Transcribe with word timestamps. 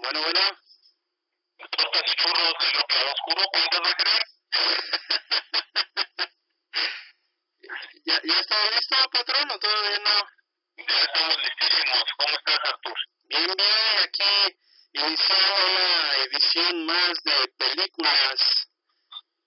Bueno, 0.00 0.22
bueno. 0.22 0.40
Y 1.58 1.64
churros 2.14 2.54
de 2.60 2.72
lo 2.72 2.84
que 2.86 3.04
oscuro, 3.04 3.42
¿cuántos 3.52 3.80
va 3.80 3.90
a 3.90 3.94
creer? 3.94 4.22
¿Ya, 8.06 8.20
¿Ya 8.22 8.40
está 8.40 8.70
listo, 8.70 8.96
patrón, 9.10 9.50
o 9.50 9.58
todavía 9.58 9.98
no? 9.98 10.28
Ya 10.76 11.00
estamos 11.02 11.36
listísimos. 11.42 12.04
¿Cómo 12.16 12.36
estás, 12.36 12.60
Artur? 12.64 12.94
Bien, 13.28 13.52
bien, 13.56 13.98
aquí 14.04 14.56
iniciando 14.92 15.54
una 15.54 16.16
edición 16.24 16.86
más 16.86 17.22
de 17.24 17.48
películas, 17.58 18.68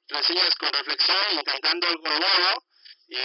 reseñas 0.09 0.55
con 0.55 0.73
reflexión, 0.73 1.31
intentando 1.31 1.87
algo 1.87 2.09
nuevo 2.09 2.63
y 3.07 3.17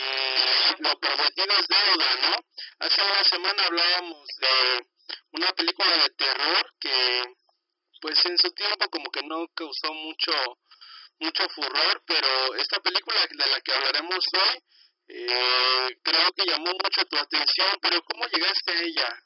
lo 0.83 0.99
prometido 1.01 1.59
es 1.59 1.67
deuda, 1.69 2.15
¿no? 2.23 2.37
Hace 2.79 3.03
una 3.03 3.25
semana 3.25 3.65
hablábamos 3.65 4.29
de 4.39 4.87
una 5.33 5.53
película 5.53 5.97
de 5.97 6.11
terror 6.11 6.73
que 6.81 7.25
pues 8.01 8.25
en 8.27 8.39
su 8.39 8.51
tiempo 8.53 8.89
como 8.91 9.11
que 9.11 9.23
no 9.23 9.47
causó 9.55 9.93
mucho 9.93 10.33
mucho 11.19 11.49
furor, 11.49 12.03
pero 12.07 12.55
esta 12.57 12.79
película 12.81 13.27
de 13.27 13.47
la 13.49 13.61
que 13.61 13.73
hablaremos 13.73 14.25
hoy 14.35 14.63
eh, 15.09 15.99
creo 16.03 16.33
que 16.33 16.45
llamó 16.45 16.73
mucho 16.73 17.05
tu 17.09 17.17
atención, 17.17 17.79
pero 17.81 18.03
¿cómo 18.03 18.27
llegaste 18.27 18.73
a 18.73 18.81
ella? 18.83 19.23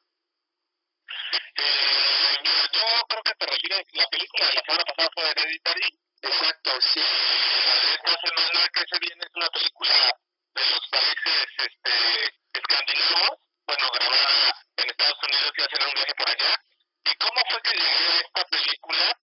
Eh, 1.56 2.36
yo 2.72 2.84
creo 3.08 3.22
que 3.22 3.34
te 3.34 3.46
refieres, 3.46 3.86
la 3.92 4.06
película 4.06 4.46
de 4.46 4.54
la 4.54 4.62
semana 4.62 4.84
pasada 4.84 5.08
fue 5.14 5.30
Hereditary. 5.30 5.98
Exacto, 6.22 6.70
sí. 6.82 7.00
La 7.00 7.74
de 7.74 7.94
esta 7.94 8.16
semana 8.20 8.68
que 8.74 8.84
se 8.88 8.98
viene 9.00 9.24
es 9.24 9.30
una 9.34 9.48
película 9.48 10.12
de 10.54 10.62
los 10.70 10.88
países 10.90 11.46
este, 11.56 12.34
escandinavos, 12.52 13.38
bueno, 13.66 13.90
grabada 13.94 14.54
en 14.76 14.90
Estados 14.90 15.18
Unidos 15.22 15.52
y 15.56 15.62
hacer 15.62 15.86
un 15.86 15.94
viaje 15.94 16.14
por 16.14 16.28
allá. 16.28 16.69
¿Y 17.04 17.14
cómo 17.16 17.42
fue 17.48 17.62
que 17.62 17.72
llegué 17.72 18.12
a 18.12 18.20
esta 18.20 18.44
película? 18.44 19.18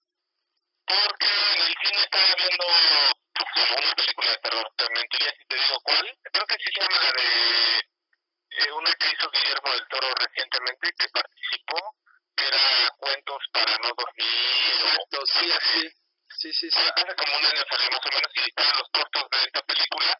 Porque 0.85 1.27
en 1.27 1.61
el 1.61 1.75
cine 1.83 2.01
estaba 2.03 2.35
viendo 2.37 2.65
pues, 3.33 3.71
una 3.77 3.93
película 3.95 4.31
de 4.31 4.37
terror, 4.37 4.71
te 4.77 4.89
mentiría 4.89 5.31
si 5.37 5.45
te 5.45 5.55
digo 5.55 5.79
cuál. 5.83 6.17
Creo 6.23 6.45
que 6.47 6.55
sí 6.55 6.69
se 6.73 6.79
llama 6.81 7.03
la 7.03 7.11
de 7.11 7.79
eh, 8.57 8.71
una 8.71 8.91
que 8.93 9.07
hizo 9.07 9.29
Guillermo 9.29 9.71
del 9.71 9.87
Toro 9.89 10.13
recientemente, 10.15 10.93
que 10.97 11.07
participó, 11.09 11.95
que 12.35 12.47
era 12.47 12.89
Cuentos 12.97 13.43
para 13.51 13.77
no 13.77 13.89
dormir. 13.95 14.73
Exacto, 14.73 15.21
sí, 15.25 15.51
así. 15.51 15.89
Sí, 16.39 16.53
sí, 16.53 16.69
sí. 16.71 16.79
Hace 16.79 17.15
como 17.15 17.37
un 17.37 17.45
año 17.45 17.63
salió 17.69 17.89
más 17.91 18.05
o 18.05 18.15
menos 18.15 18.31
y 18.33 18.39
estaban 18.39 18.77
los 18.77 18.89
cortos 18.89 19.23
de 19.31 19.45
esta 19.45 19.61
película. 19.63 20.19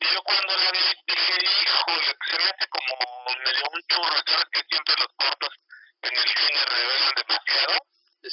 Y 0.00 0.06
yo 0.14 0.22
cuando 0.22 0.56
la 0.56 0.70
vi 0.72 0.78
dije, 1.06 1.36
híjole, 1.44 2.16
se 2.26 2.36
me 2.38 2.44
hace 2.44 2.66
como 2.68 2.96
medio 3.44 3.64
un 3.72 3.82
churro. 3.88 4.22
Sabes 4.26 4.48
que 4.52 4.62
siempre 4.68 4.94
los 4.98 5.12
cortos 5.16 5.54
en 6.02 6.16
el 6.16 6.28
cine 6.28 6.64
revelan 6.64 7.14
demasiado. 7.14 7.78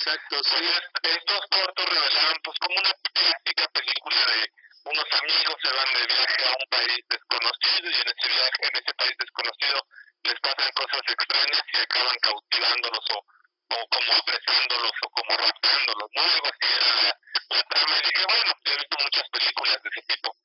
Exacto, 0.08 0.40
sí. 0.46 0.56
est- 0.64 1.06
estos 1.20 1.42
cortos 1.52 1.86
revelaban 1.86 2.38
pues 2.42 2.58
como 2.60 2.76
una 2.80 2.94
clásica 3.12 3.68
película 3.76 4.16
de 4.32 4.52
unos 4.86 5.08
amigos 5.20 5.56
se 5.62 5.68
van 5.76 5.94
de 5.94 6.08
viaje 6.08 6.44
a 6.48 6.52
un 6.56 6.66
país 6.72 7.00
desconocido 7.10 7.90
y 7.92 7.96
en 8.00 8.08
ese 8.08 8.28
viaje, 8.32 8.60
en 8.72 8.76
ese 8.80 8.94
país 8.96 9.16
desconocido 9.20 9.84
les 10.24 10.40
pasan 10.40 10.72
cosas 10.80 11.02
extrañas 11.12 11.62
y 11.74 11.78
acaban 11.78 12.18
cautivándolos 12.22 13.06
o, 13.12 13.18
o 13.20 13.88
como 13.92 14.14
apresándolos 14.16 14.92
o 15.04 15.10
como 15.10 15.32
raptándolos, 15.44 16.10
¿no? 16.16 16.22
Algo 16.24 16.48
así 16.56 16.68
era 16.72 17.02
la, 17.04 17.12
la 17.58 17.64
trama 17.68 17.96
y 17.98 18.08
dije, 18.08 18.24
bueno, 18.32 18.52
yo 18.64 18.72
he 18.72 18.78
visto 18.78 18.98
muchas 19.04 19.30
películas 19.30 19.84
de 19.84 19.90
ese 19.92 20.02
tipo. 20.08 20.36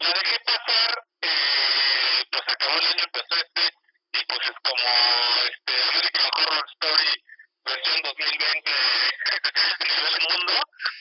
La 0.00 0.12
dejé 0.12 0.40
pasar, 0.44 0.92
eh, 1.22 2.24
pues 2.30 2.44
acabó 2.52 2.78
el 2.80 2.86
año, 2.86 3.02
empezó 3.02 3.34
este 3.40 3.64
y 4.12 4.24
pues 4.28 4.40
es 4.44 4.56
como 4.60 4.88
este 5.48 5.72
American 5.88 6.30
Horror 6.36 6.66
Story 6.68 7.24
versión 7.66 8.00
2020 8.02 8.70
a 8.70 9.84
nivel 9.84 10.16
mundo, 10.30 10.52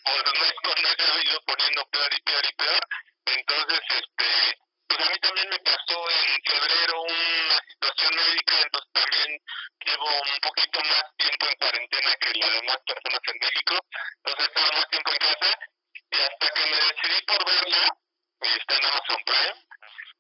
pues 0.04 0.24
no 0.34 0.46
es 0.46 0.54
cuando 0.64 0.90
se 0.90 1.12
ha 1.12 1.24
ido 1.24 1.42
poniendo 1.46 1.86
peor 1.92 2.14
y 2.14 2.22
peor 2.22 2.46
y 2.46 2.54
peor. 2.56 2.88
Entonces, 3.26 3.80
este, 3.90 4.58
pues 4.88 5.00
a 5.00 5.10
mí 5.12 5.20
también 5.20 5.50
me 5.50 5.60
pasó 5.60 6.10
en 6.10 6.42
febrero 6.44 7.02
una 7.04 7.58
situación 7.70 8.16
médica, 8.16 8.62
entonces 8.62 8.92
también 8.94 9.42
llevo 9.86 10.10
un 10.22 10.40
poquito 10.42 10.80
más 10.82 11.04
tiempo 11.18 11.46
en 11.46 11.56
las 12.48 12.62
demás 12.62 12.78
personas 12.86 13.22
en 13.26 13.38
México, 13.42 13.76
entonces 14.18 14.48
estaba 14.48 14.72
más 14.78 14.90
tiempo 14.90 15.12
en 15.12 15.18
casa 15.18 15.60
y 16.12 16.16
hasta 16.16 16.50
que 16.54 16.66
me 16.66 16.78
decidí 16.78 17.26
por 17.26 17.46
verla, 17.46 17.98
y 18.42 18.48
está 18.48 18.74
en 18.78 18.86
Amazon 18.86 19.24
Prime, 19.26 19.66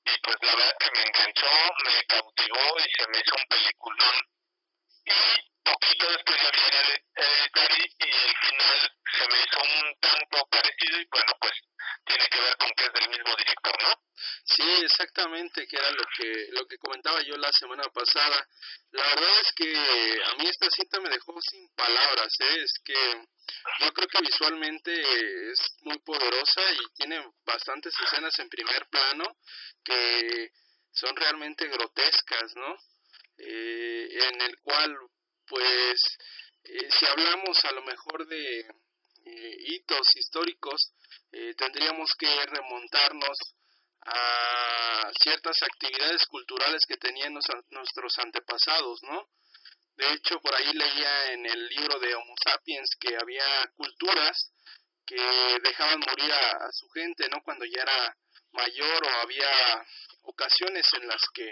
y 0.05 0.17
pues 0.21 0.37
la 0.41 0.55
verdad 0.55 0.75
que 0.79 0.91
me 0.91 1.01
enganchó, 1.03 1.51
me 1.83 2.05
cautivó 2.05 2.79
y 2.79 2.89
se 2.95 3.07
me 3.07 3.19
hizo 3.19 3.35
un 3.35 3.45
peliculón. 3.49 4.15
Y 5.05 5.63
poquito 5.63 6.11
después 6.11 6.37
ya 6.41 6.51
vi 6.51 6.57
Hered- 6.57 7.03
Hereditary 7.15 7.85
y 7.99 8.09
el 8.09 8.35
final 8.37 8.91
se 9.17 9.27
me 9.27 9.43
hizo 9.43 9.57
un 9.61 9.99
tanto 9.99 10.47
parecido 10.49 10.99
y 10.99 11.07
bueno, 11.11 11.33
pues 11.39 11.53
tiene 12.05 12.27
que 12.29 12.39
ver 12.39 12.57
con 12.57 12.69
que 12.75 12.85
es 12.85 12.93
del 12.93 13.09
mismo 13.09 13.35
director, 13.35 13.83
¿no? 13.83 13.93
Sí, 14.45 14.63
exactamente, 14.83 15.67
que 15.67 15.75
era 15.75 15.89
lo 15.91 16.03
que 16.15 16.47
lo 16.51 16.65
que 16.67 16.77
comentaba 16.77 17.21
yo 17.23 17.35
la 17.37 17.51
semana 17.51 17.83
pasada. 17.89 18.47
La 18.91 19.07
verdad 19.07 19.39
es 19.41 19.51
que 19.55 20.23
a 20.23 20.35
mí 20.35 20.47
esta 20.47 20.69
cinta 20.69 20.99
me 20.99 21.09
dejó 21.09 21.33
sin 21.41 21.67
palabras, 21.75 22.31
¿eh? 22.39 22.63
es 22.63 22.73
que 22.83 23.25
yo 23.81 23.91
creo 23.93 24.07
que 24.07 24.21
visualmente 24.21 24.91
es 25.51 25.59
muy 25.81 25.97
poderosa 25.99 26.61
y 26.73 26.93
tiene 26.95 27.25
bastantes 27.45 27.93
escenas 28.03 28.37
en 28.39 28.49
primer 28.49 28.87
plano 28.87 29.25
que 29.83 30.49
son 30.93 31.15
realmente 31.15 31.67
grotescas, 31.67 32.55
¿no? 32.55 32.75
Eh, 33.37 34.07
en 34.29 34.41
el 34.41 34.57
cual, 34.61 34.95
pues, 35.47 35.99
eh, 36.63 36.87
si 36.89 37.05
hablamos 37.05 37.65
a 37.65 37.71
lo 37.73 37.81
mejor 37.81 38.25
de 38.27 38.59
eh, 38.59 39.55
hitos 39.67 40.07
históricos, 40.15 40.93
eh, 41.31 41.53
tendríamos 41.57 42.09
que 42.17 42.45
remontarnos 42.45 43.37
a 44.07 44.14
ciertas 45.21 45.57
actividades 45.61 46.25
culturales 46.25 46.83
que 46.87 46.97
tenían 46.97 47.33
nuestros 47.33 48.17
antepasados, 48.19 48.99
¿no? 49.03 49.29
De 49.95 50.13
hecho, 50.13 50.39
por 50.41 50.53
ahí 50.53 50.73
leía 50.73 51.31
en 51.31 51.45
el 51.45 51.67
libro 51.67 51.99
de 51.99 52.13
Homo 52.15 52.33
sapiens 52.43 52.89
que 52.99 53.15
había 53.15 53.71
culturas 53.75 54.51
que 55.05 55.15
dejaban 55.63 55.99
morir 55.99 56.31
a, 56.33 56.51
a 56.51 56.71
su 56.71 56.89
gente, 56.89 57.29
¿no? 57.29 57.41
Cuando 57.43 57.65
ya 57.65 57.81
era 57.83 58.17
mayor 58.51 59.05
o 59.05 59.21
había 59.21 59.85
ocasiones 60.23 60.85
en 60.99 61.07
las 61.07 61.21
que 61.33 61.51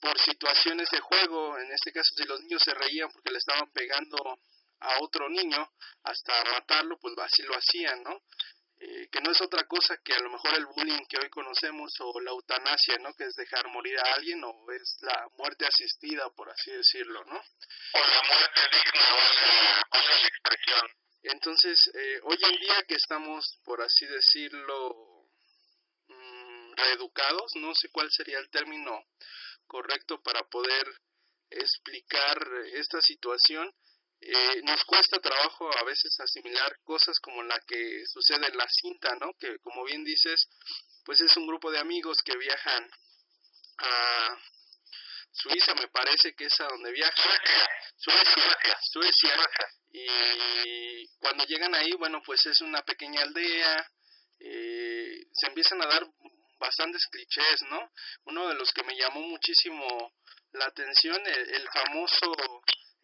por 0.00 0.18
situaciones 0.20 0.88
de 0.90 1.00
juego, 1.00 1.58
en 1.58 1.72
este 1.72 1.90
caso 1.90 2.14
si 2.14 2.24
los 2.24 2.40
niños 2.40 2.62
se 2.62 2.74
reían 2.74 3.10
porque 3.10 3.30
le 3.30 3.38
estaban 3.38 3.70
pegando 3.72 4.38
a 4.80 4.98
otro 5.00 5.28
niño 5.30 5.66
hasta 6.02 6.44
matarlo, 6.52 6.98
pues 7.00 7.14
así 7.18 7.42
lo 7.42 7.54
hacían, 7.54 8.02
¿no? 8.02 8.22
Eh, 8.86 9.08
que 9.10 9.20
no 9.22 9.30
es 9.30 9.40
otra 9.40 9.64
cosa 9.64 9.96
que 10.04 10.12
a 10.12 10.18
lo 10.18 10.28
mejor 10.28 10.54
el 10.56 10.66
bullying 10.66 11.06
que 11.08 11.16
hoy 11.16 11.30
conocemos 11.30 11.90
o 12.00 12.20
la 12.20 12.32
eutanasia, 12.32 12.98
¿no? 12.98 13.14
Que 13.14 13.24
es 13.24 13.34
dejar 13.34 13.66
morir 13.68 13.98
a 13.98 14.12
alguien 14.14 14.44
o 14.44 14.70
es 14.72 14.98
la 15.00 15.26
muerte 15.38 15.64
asistida, 15.64 16.28
por 16.36 16.50
así 16.50 16.70
decirlo, 16.70 17.24
¿no? 17.24 17.34
O 17.34 17.98
la 17.98 18.22
muerte 18.28 18.60
digna, 18.72 19.84
valga 19.90 20.18
la 20.20 20.28
expresión. 20.28 20.86
Entonces, 21.22 21.80
eh, 21.94 22.20
hoy 22.24 22.36
en 22.42 22.60
día 22.60 22.84
que 22.86 22.96
estamos, 22.96 23.58
por 23.64 23.80
así 23.80 24.04
decirlo, 24.04 25.30
mm, 26.08 26.72
reeducados, 26.74 27.52
no 27.54 27.74
sé 27.74 27.88
cuál 27.88 28.10
sería 28.10 28.38
el 28.38 28.50
término 28.50 29.02
correcto 29.66 30.22
para 30.22 30.42
poder 30.42 30.86
explicar 31.48 32.36
esta 32.74 33.00
situación, 33.00 33.74
eh, 34.20 34.62
nos 34.62 34.84
cuesta 34.84 35.20
trabajo 35.20 35.70
a 35.76 35.84
veces 35.84 36.18
asimilar 36.20 36.76
cosas 36.82 37.18
como 37.20 37.42
la 37.42 37.58
que 37.66 38.02
sucede 38.06 38.46
en 38.46 38.56
la 38.56 38.66
cinta, 38.68 39.14
¿no? 39.20 39.32
Que 39.38 39.58
como 39.58 39.84
bien 39.84 40.04
dices, 40.04 40.48
pues 41.04 41.20
es 41.20 41.36
un 41.36 41.46
grupo 41.46 41.70
de 41.70 41.78
amigos 41.78 42.18
que 42.24 42.36
viajan 42.36 42.90
a 43.78 44.38
Suiza, 45.32 45.74
me 45.74 45.88
parece 45.88 46.34
que 46.34 46.44
es 46.44 46.60
a 46.60 46.68
donde 46.68 46.92
viajan. 46.92 47.38
Suecia, 47.96 48.78
Suecia, 48.92 49.36
y 49.92 51.08
cuando 51.18 51.44
llegan 51.44 51.74
ahí, 51.74 51.92
bueno, 51.92 52.22
pues 52.24 52.46
es 52.46 52.60
una 52.60 52.82
pequeña 52.82 53.22
aldea, 53.22 53.90
eh, 54.40 55.26
se 55.32 55.46
empiezan 55.46 55.82
a 55.82 55.86
dar 55.86 56.06
bastantes 56.58 57.06
clichés, 57.10 57.62
¿no? 57.68 57.90
Uno 58.24 58.48
de 58.48 58.54
los 58.54 58.72
que 58.72 58.84
me 58.84 58.96
llamó 58.96 59.20
muchísimo 59.20 60.12
la 60.52 60.66
atención, 60.66 61.20
el, 61.26 61.54
el 61.54 61.68
famoso 61.68 62.32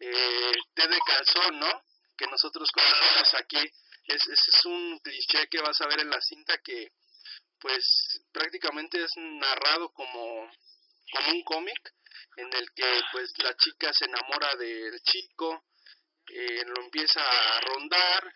eh, 0.01 0.53
té 0.73 0.87
de 0.87 0.99
calzón, 1.05 1.59
¿no? 1.59 1.83
Que 2.17 2.27
nosotros 2.27 2.69
conocemos 2.71 3.33
aquí, 3.35 3.59
es, 4.05 4.27
ese 4.27 4.51
es 4.51 4.65
un 4.65 4.99
cliché 4.99 5.47
que 5.47 5.61
vas 5.61 5.79
a 5.81 5.87
ver 5.87 6.01
en 6.01 6.09
la 6.09 6.19
cinta 6.21 6.57
que, 6.63 6.91
pues, 7.59 8.21
prácticamente 8.31 9.03
es 9.03 9.11
narrado 9.15 9.89
como, 9.93 10.51
como 11.11 11.31
un 11.31 11.43
cómic, 11.43 11.93
en 12.37 12.51
el 12.53 12.71
que, 12.73 13.01
pues, 13.11 13.31
la 13.37 13.55
chica 13.55 13.93
se 13.93 14.05
enamora 14.05 14.55
del 14.55 14.99
chico, 15.03 15.65
eh, 16.29 16.63
lo 16.65 16.83
empieza 16.83 17.21
a 17.21 17.61
rondar, 17.61 18.33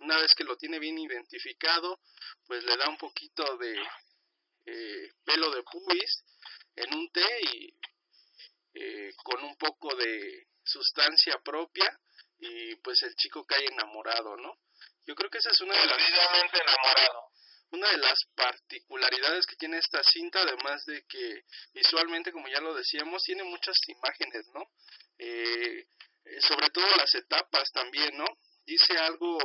una 0.00 0.16
vez 0.18 0.34
que 0.34 0.44
lo 0.44 0.56
tiene 0.56 0.78
bien 0.78 0.98
identificado, 0.98 2.00
pues 2.46 2.62
le 2.64 2.76
da 2.76 2.88
un 2.88 2.98
poquito 2.98 3.56
de 3.56 3.76
eh, 4.66 5.12
pelo 5.24 5.50
de 5.50 5.62
pubis 5.62 6.24
en 6.76 6.94
un 6.94 7.10
té 7.10 7.40
y 7.52 7.74
eh, 8.74 9.10
con 9.24 9.42
un 9.42 9.56
poco 9.56 9.94
de 9.96 10.46
sustancia 10.68 11.40
propia 11.44 11.98
y 12.38 12.76
pues 12.76 13.02
el 13.02 13.14
chico 13.16 13.44
cae 13.44 13.64
enamorado, 13.66 14.36
¿no? 14.36 14.58
Yo 15.06 15.14
creo 15.14 15.30
que 15.30 15.38
esa 15.38 15.50
es 15.50 15.60
una 15.60 15.74
de 15.74 15.86
las 15.86 15.98
enamorado. 15.98 17.30
Una 17.70 17.90
de 17.90 17.98
las 17.98 18.18
particularidades 18.34 19.46
que 19.46 19.56
tiene 19.56 19.78
esta 19.78 20.02
cinta, 20.02 20.40
además 20.40 20.84
de 20.86 21.04
que 21.06 21.42
visualmente, 21.74 22.32
como 22.32 22.48
ya 22.48 22.60
lo 22.60 22.74
decíamos, 22.74 23.22
tiene 23.22 23.42
muchas 23.44 23.76
imágenes, 23.88 24.46
¿no? 24.54 24.62
Eh, 25.18 25.86
eh, 26.24 26.40
sobre 26.40 26.70
todo 26.70 26.86
las 26.96 27.14
etapas 27.14 27.70
también, 27.72 28.16
¿no? 28.16 28.26
Dice 28.64 28.96
algo 28.98 29.38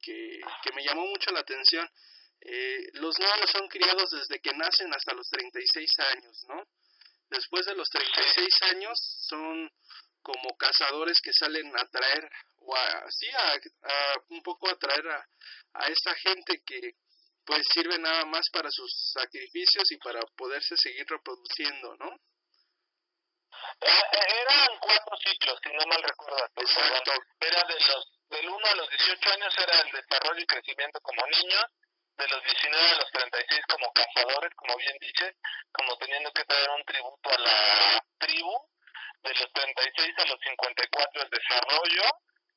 que, 0.00 0.40
que 0.62 0.72
me 0.74 0.84
llamó 0.84 1.06
mucho 1.06 1.30
la 1.32 1.40
atención. 1.40 1.86
Eh, 2.42 2.88
los 2.94 3.18
niños 3.18 3.50
son 3.50 3.68
criados 3.68 4.10
desde 4.10 4.40
que 4.40 4.52
nacen 4.52 4.92
hasta 4.94 5.14
los 5.14 5.28
36 5.28 5.90
años, 5.98 6.44
¿no? 6.48 6.66
Después 7.28 7.66
de 7.66 7.74
los 7.74 7.88
36 7.90 8.62
años 8.62 8.98
son 9.28 9.70
como 10.22 10.56
cazadores 10.56 11.20
que 11.22 11.32
salen 11.32 11.72
a 11.76 11.86
traer, 11.88 12.30
o 12.58 12.76
así, 12.76 13.28
a, 13.30 13.58
un 14.28 14.42
poco 14.42 14.68
a 14.68 14.76
traer 14.76 15.06
a, 15.08 15.26
a 15.74 15.86
esta 15.88 16.14
gente 16.14 16.62
que 16.64 16.94
pues 17.44 17.66
sirve 17.72 17.98
nada 17.98 18.24
más 18.26 18.48
para 18.52 18.70
sus 18.70 19.12
sacrificios 19.12 19.90
y 19.90 19.96
para 19.98 20.20
poderse 20.36 20.76
seguir 20.76 21.06
reproduciendo, 21.08 21.96
¿no? 21.96 22.16
Eh, 23.80 24.02
eran 24.12 24.78
cuatro 24.80 25.16
ciclos, 25.24 25.58
si 25.62 25.70
no 25.72 25.86
mal 25.86 26.02
recuerdo. 26.02 26.36
Exacto. 26.56 27.12
Era 27.40 27.64
de 27.64 27.74
los, 27.74 28.12
del 28.28 28.48
1 28.48 28.66
a 28.66 28.74
los 28.76 28.90
18 28.90 29.30
años 29.32 29.54
era 29.58 29.80
el 29.80 29.90
desarrollo 29.90 30.40
y 30.40 30.46
crecimiento 30.46 31.00
como 31.00 31.26
niños, 31.26 31.64
de 32.16 32.28
los 32.28 32.44
19 32.44 32.90
a 32.90 32.96
los 32.96 33.10
36 33.12 33.60
como 33.68 33.92
cazadores, 33.92 34.54
como 34.54 34.76
bien 34.76 34.96
dices, 35.00 35.34
como 35.72 35.96
teniendo 35.96 36.30
que 36.32 36.44
traer 36.44 36.70
un 36.70 36.84
tributo 36.84 37.30
a 37.30 37.38
la 37.38 38.04
tribu, 38.18 38.52
de 39.22 39.34
los 39.34 39.52
36 39.52 40.14
a 40.18 40.24
los 40.26 40.40
54 40.40 41.22
el 41.22 41.30
desarrollo, 41.30 42.04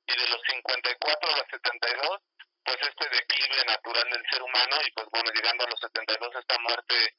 y 0.07 0.15
de 0.15 0.27
los 0.27 0.41
54 0.47 1.29
a 1.29 1.37
los 1.37 1.47
72, 1.49 2.21
pues 2.63 2.77
este 2.81 3.09
declive 3.09 3.65
natural 3.65 4.09
del 4.09 4.25
ser 4.29 4.41
humano, 4.41 4.75
y 4.85 4.91
pues 4.91 5.07
bueno, 5.11 5.31
llegando 5.31 5.65
a 5.65 5.69
los 5.69 5.79
72 5.79 6.35
esta 6.35 6.57
muerte, 6.59 7.15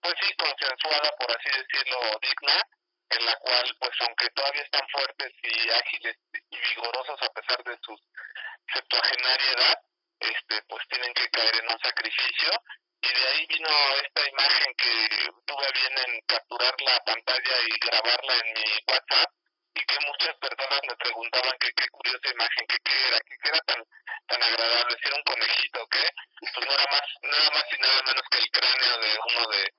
pues 0.00 0.14
sí, 0.20 0.34
consensuada, 0.36 1.10
por 1.18 1.30
así 1.30 1.48
decirlo, 1.50 1.98
digna, 2.20 2.62
en 3.10 3.26
la 3.26 3.36
cual, 3.36 3.76
pues 3.78 3.92
aunque 4.00 4.30
todavía 4.30 4.62
están 4.62 4.86
fuertes 4.88 5.32
y 5.42 5.70
ágiles 5.70 6.16
y 6.50 6.58
vigorosos 6.58 7.22
a 7.22 7.32
pesar 7.32 7.62
de 7.64 7.78
su 7.82 7.96
septuagenaria 8.72 9.52
edad, 9.52 9.78
este, 10.20 10.62
pues 10.68 10.86
tienen 10.88 11.12
que 11.14 11.28
caer 11.30 11.56
en 11.56 11.68
un 11.70 11.78
sacrificio 11.78 12.50
y 13.04 13.20
de 13.20 13.26
ahí 13.28 13.46
vino 13.46 13.68
esta 14.02 14.28
imagen 14.28 14.74
que 14.76 15.30
tuve 15.44 15.68
bien 15.72 15.92
en 16.06 16.20
capturar 16.26 16.74
la 16.80 17.04
pantalla 17.04 17.56
y 17.68 17.78
grabarla 17.78 18.34
en 18.34 18.52
mi 18.54 18.70
WhatsApp 18.88 19.30
y 19.74 19.80
que 19.84 19.98
muchas 20.06 20.34
personas 20.36 20.80
me 20.88 20.96
preguntaban 20.96 21.52
que 21.60 21.72
qué 21.76 21.88
curiosa 21.88 22.28
imagen, 22.32 22.66
que 22.66 22.78
qué 22.84 23.08
era, 23.08 23.18
que 23.20 23.36
qué 23.42 23.48
era 23.48 23.60
tan 23.66 23.84
tan 24.26 24.42
agradable, 24.42 24.96
si 24.96 25.08
era 25.08 25.16
un 25.16 25.22
conejito, 25.22 25.86
¿qué? 25.88 26.08
Pues 26.54 26.66
no 26.66 26.72
era 26.72 26.86
más, 26.90 27.06
nada 27.22 27.50
más 27.50 27.64
y 27.72 27.82
nada 27.82 28.02
menos 28.06 28.24
que 28.30 28.38
el 28.38 28.50
cráneo 28.50 28.98
de 28.98 29.18
uno 29.28 29.48
de 29.50 29.73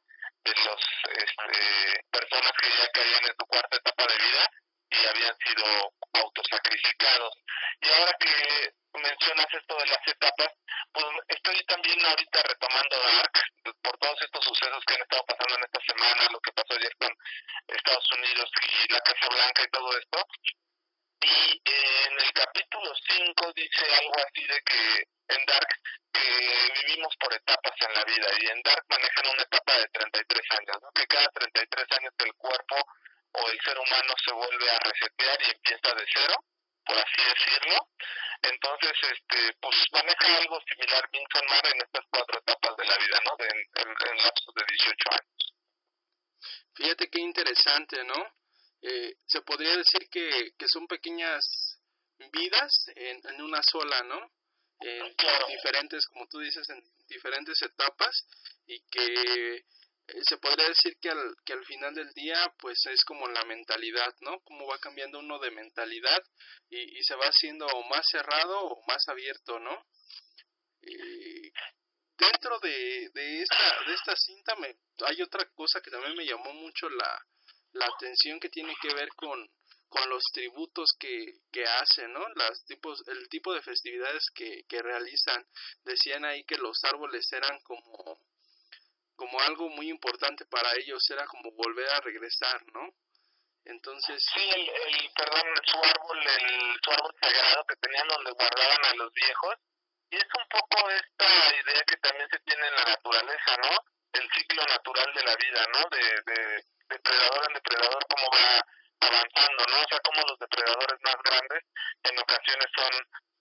podría 49.66 49.78
decir 49.78 50.10
que, 50.12 50.52
que 50.58 50.68
son 50.68 50.86
pequeñas 50.86 51.80
vidas 52.32 52.86
en, 52.96 53.20
en 53.34 53.42
una 53.42 53.62
sola, 53.64 54.04
¿no? 54.04 54.32
en 54.82 55.16
diferentes, 55.48 56.06
como 56.08 56.28
tú 56.28 56.40
dices, 56.40 56.70
en 56.70 56.84
diferentes 57.08 57.60
etapas 57.62 58.28
y 58.68 58.80
que 58.92 59.56
eh, 59.56 59.64
se 60.22 60.38
podría 60.38 60.68
decir 60.68 60.98
que 61.02 61.10
al, 61.10 61.36
que 61.46 61.54
al 61.54 61.66
final 61.66 61.96
del 61.96 62.12
día 62.14 62.54
pues 62.60 62.86
es 62.88 63.04
como 63.06 63.28
la 63.30 63.44
mentalidad, 63.46 64.14
¿no? 64.20 64.42
Cómo 64.42 64.68
va 64.68 64.78
cambiando 64.78 65.20
uno 65.20 65.40
de 65.40 65.50
mentalidad 65.52 66.22
y, 66.70 67.00
y 67.00 67.04
se 67.04 67.16
va 67.16 67.26
haciendo 67.26 67.66
más 67.90 68.06
cerrado 68.12 68.66
o 68.66 68.86
más 68.86 69.08
abierto, 69.08 69.60
¿no? 69.60 69.88
Y 70.82 71.52
dentro 72.18 72.60
de, 72.60 73.10
de, 73.14 73.42
esta, 73.42 73.84
de 73.88 73.94
esta 73.94 74.16
cinta 74.16 74.56
me, 74.58 74.76
hay 75.08 75.22
otra 75.22 75.50
cosa 75.56 75.82
que 75.82 75.90
también 75.90 76.16
me 76.16 76.26
llamó 76.26 76.54
mucho 76.54 76.90
la, 76.90 77.26
la 77.76 77.88
atención 77.88 78.40
que 78.40 78.50
tiene 78.50 78.74
que 78.82 78.94
ver 78.94 79.10
con, 79.16 79.48
con 79.90 80.10
los 80.10 80.24
tributos 80.34 80.96
que, 81.00 81.40
que 81.52 81.64
hacen, 81.64 82.12
¿no? 82.12 82.28
Las 82.36 82.66
tipos, 82.66 83.02
el 83.08 83.30
tipo 83.30 83.54
de 83.54 83.62
festividades 83.62 84.26
que, 84.34 84.64
que 84.68 84.82
realizan. 84.82 85.46
Decían 85.84 86.26
ahí 86.26 86.44
que 86.44 86.58
los 86.58 86.84
árboles 86.84 87.32
eran 87.32 87.60
como, 87.62 88.20
como 89.16 89.40
algo 89.42 89.70
muy 89.70 89.90
importante 89.90 90.46
para 90.46 90.74
ellos, 90.76 91.10
era 91.10 91.26
como 91.28 91.52
volver 91.52 91.90
a 91.90 92.02
regresar, 92.02 92.62
¿no? 92.74 92.94
Entonces... 93.66 94.24
Sí, 94.34 94.42
el, 94.42 94.70
el 94.70 95.10
perdón, 95.16 95.48
su 95.66 95.78
árbol, 95.78 96.20
el, 96.20 96.80
su 96.84 96.92
árbol 96.92 97.16
sagrado 97.20 97.66
que 97.68 97.76
tenían 97.78 98.08
donde 98.08 98.32
guardaban 98.32 98.86
a 98.86 98.96
los 98.96 99.12
viejos. 99.14 99.56
Y 100.12 100.18
es 100.18 100.28
un 100.38 100.48
poco 100.50 100.90
esta 100.92 101.56
idea 101.56 101.84
que 101.88 101.98
también 101.98 102.30
se 102.30 102.40
tiene 102.40 102.68
en 102.68 102.76
la 102.76 102.84
naturaleza, 102.86 103.58
¿no? 103.58 103.72
El 104.14 104.30
ciclo 104.32 104.64
natural 104.66 105.14
de 105.16 105.24
la 105.24 105.36
vida, 105.36 105.68
¿no? 105.74 105.90
De, 105.90 106.32
de 106.32 106.64
depredador 106.90 107.48
en 107.48 107.54
depredador, 107.56 108.06
cómo 108.08 108.30
va 108.32 108.66
avanzando, 109.00 109.64
¿no? 109.70 109.78
O 109.82 109.88
sea, 109.90 110.00
como 110.00 110.22
los 110.28 110.40
depredadores 110.40 111.00
más 111.04 111.18
grandes 111.24 111.64
en 112.04 112.20
ocasiones 112.20 112.68
son 112.76 112.94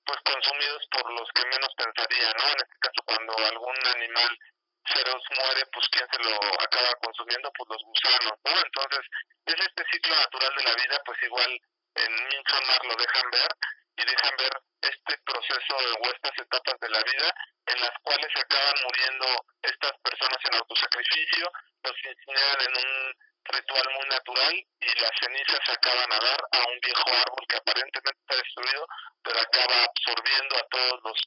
pues 0.04 0.20
consumidos 0.20 0.82
por 0.90 1.12
los 1.12 1.28
que 1.34 1.44
menos 1.46 1.73
pensaría, 1.76 2.32
¿no? 2.37 2.44
En 2.52 2.61
este 2.61 2.78
caso 2.80 3.00
cuando 3.04 3.32
algún 3.38 3.76
animal 3.96 4.38
feroz 4.84 5.23
muere, 5.37 5.64
pues 5.73 5.88
quién 5.88 6.06
se 6.12 6.23
lo 6.23 6.37
acaba 6.61 6.92
consumiendo, 7.02 7.50
pues 7.56 7.68
los 7.70 7.82
gusanos, 7.84 8.37
¿no? 8.44 8.52
Entonces, 8.61 9.04
es 9.46 9.54
este 9.54 9.84
ciclo 9.90 10.14
natural 10.14 10.54
de 10.56 10.64
la 10.64 10.75
vida, 10.75 11.02
pues 11.04 11.23
igual 11.23 11.61
en 11.94 12.28
Midsommar 12.28 12.84
lo 12.84 12.96
dejan 12.96 13.30
ver 13.30 13.50
y 13.96 14.04
dejan 14.04 14.37
ver 14.37 14.52
este 14.82 15.18
proceso 15.25 15.76
o 15.76 16.11
estas 16.11 16.38
etapas 16.38 16.80
de 16.80 16.88
la 16.90 17.02
vida 17.02 17.34
en 17.66 17.80
las 17.80 17.92
cuales 18.02 18.28
se 18.32 18.40
acaban 18.40 18.75
muriendo 18.84 19.26
estas 19.62 19.92
personas 20.02 20.38
en 20.44 20.54
autosacrificio, 20.54 21.52
los 21.84 21.96
incineran 22.04 22.61
en 22.61 22.76
un 22.76 23.14
ritual 23.45 23.89
muy 23.95 24.09
natural 24.09 24.55
y 24.55 25.01
las 25.01 25.11
cenizas 25.21 25.61
acaban 25.69 26.13
a 26.13 26.19
dar 26.19 26.41
a 26.53 26.59
un 26.69 26.81
viejo 26.81 27.11
árbol 27.11 27.47
que 27.49 27.57
aparentemente 27.57 28.21
está 28.21 28.37
destruido, 28.37 28.87
pero 29.23 29.41
acaba 29.41 29.85
absorbiendo 29.85 30.57
a 30.57 30.67
todos 30.69 31.01
los 31.05 31.19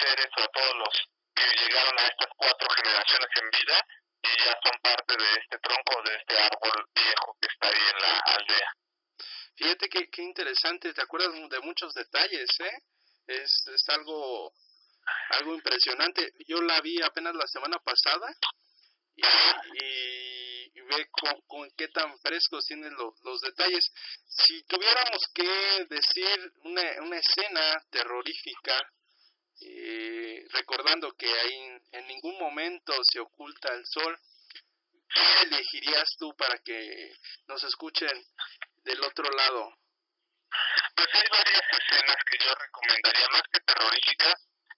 seres 0.00 0.28
o 0.36 0.42
a 0.42 0.48
todos 0.48 0.76
los 0.76 0.94
que 1.34 1.44
llegaron 1.62 1.98
a 1.98 2.06
estas 2.06 2.28
cuatro 2.36 2.68
generaciones 2.70 3.28
en 3.36 3.50
vida 3.50 3.86
y 4.22 4.44
ya 4.44 4.58
son 4.62 4.80
parte 4.82 5.16
de 5.16 5.30
este 5.40 5.58
tronco, 5.58 6.02
de 6.02 6.16
este 6.16 6.38
árbol 6.38 6.88
viejo 6.94 7.36
que 7.40 7.48
está 7.48 7.66
ahí 7.68 7.84
en 7.94 8.02
la 8.02 8.18
aldea. 8.18 8.72
Fíjate 9.56 9.88
qué, 9.88 10.10
qué 10.10 10.22
interesante, 10.22 10.94
te 10.94 11.02
acuerdas 11.02 11.32
de 11.50 11.60
muchos 11.60 11.92
detalles, 11.94 12.48
¿eh? 12.60 12.78
Es, 13.26 13.66
es 13.66 13.88
algo, 13.88 14.52
algo 15.30 15.54
impresionante. 15.54 16.32
Yo 16.46 16.62
la 16.62 16.80
vi 16.80 17.02
apenas 17.02 17.34
la 17.34 17.46
semana 17.46 17.78
pasada 17.78 18.26
y 19.16 20.57
y 20.78 20.80
ve 20.82 21.08
con, 21.46 21.68
qué 21.76 21.88
tan 21.88 22.18
frescos 22.20 22.64
tienen 22.64 22.94
los 22.94 23.40
detalles. 23.40 23.90
Si 24.26 24.62
tuviéramos 24.64 25.18
que 25.34 25.86
decir 25.88 26.52
una, 26.64 26.82
una 27.02 27.18
escena 27.18 27.82
terrorífica, 27.90 28.88
eh, 29.60 30.44
recordando 30.50 31.12
que 31.12 31.26
ahí 31.26 31.80
en 31.92 32.06
ningún 32.06 32.38
momento 32.38 32.92
se 33.02 33.18
oculta 33.18 33.74
el 33.74 33.84
sol, 33.86 34.16
¿qué 35.12 35.42
elegirías 35.42 36.08
tú 36.18 36.34
para 36.36 36.58
que 36.58 37.12
nos 37.48 37.62
escuchen 37.64 38.24
del 38.84 39.02
otro 39.02 39.28
lado? 39.30 39.72
Pues 40.94 41.08
hay 41.12 41.28
varias 41.30 41.62
escenas 41.72 42.16
que 42.30 42.38
yo 42.38 42.54
recomendaría, 42.54 43.28
más 43.32 43.42
que 43.52 43.60
terroríficas, 43.60 44.34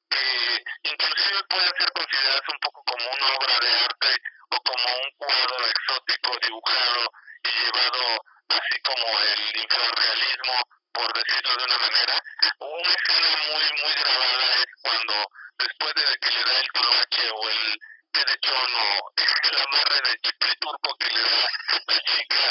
que 0.09 0.64
inclusive 0.83 1.45
pueden 1.49 1.73
ser 1.78 1.92
consideradas 1.92 2.42
un 2.52 2.59
poco 2.61 2.83
como 2.85 3.11
una 3.11 3.37
obra 3.37 3.59
de 3.61 3.73
arte 3.73 4.40
como 4.59 4.87
un 4.97 5.11
cuadro 5.16 5.66
exótico 5.66 6.37
dibujado 6.42 7.12
y 7.45 7.49
llevado 7.49 8.25
así 8.49 8.80
como 8.83 9.07
el 9.21 9.57
infrarrealismo, 9.57 10.54
por 10.92 11.12
decirlo 11.12 11.57
de 11.57 11.64
una 11.64 11.78
manera. 11.78 12.23
Una 12.59 12.95
escena 12.95 13.37
muy, 13.47 13.83
muy 13.83 13.95
grabada 13.95 14.54
es 14.54 14.66
cuando, 14.83 15.14
después 15.59 15.95
de 15.95 16.19
que 16.19 16.30
le 16.30 16.45
da 16.45 16.61
el 16.61 16.73
cloache 16.73 17.30
o 17.30 17.49
el 17.49 17.80
té 18.12 18.25
de 18.25 18.38
chono, 18.40 19.12
el 19.16 19.59
amarre 19.62 20.00
de 20.02 20.16
triple 20.19 20.54
turbo 20.61 20.97
que 20.99 21.09
le 21.11 21.23
da 21.23 21.49
la 21.87 22.00
chica 22.02 22.45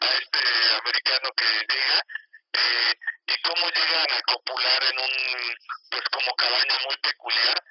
a 0.00 0.06
este 0.06 0.76
americano 0.80 1.28
que 1.36 1.44
llega, 1.44 2.02
eh, 2.54 2.94
y 3.26 3.42
cómo 3.42 3.68
llegan 3.68 4.12
a 4.12 4.22
copular 4.22 4.84
en 4.84 4.98
un, 4.98 5.56
pues 5.90 6.02
como 6.10 6.34
cabaña 6.36 6.78
muy 6.84 6.96
peculiar, 6.98 7.63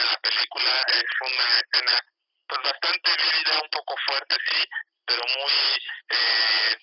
en 0.00 0.06
la 0.06 0.18
película. 0.18 0.84
Es 0.88 1.10
una 1.20 1.46
escena 1.60 2.00
pues 2.46 2.60
bastante 2.62 3.10
vívida, 3.10 3.60
un 3.62 3.70
poco 3.70 3.94
fuerte, 4.06 4.36
sí, 4.46 4.68
pero 5.06 5.22
muy... 5.28 5.52
Eh, 6.10 6.76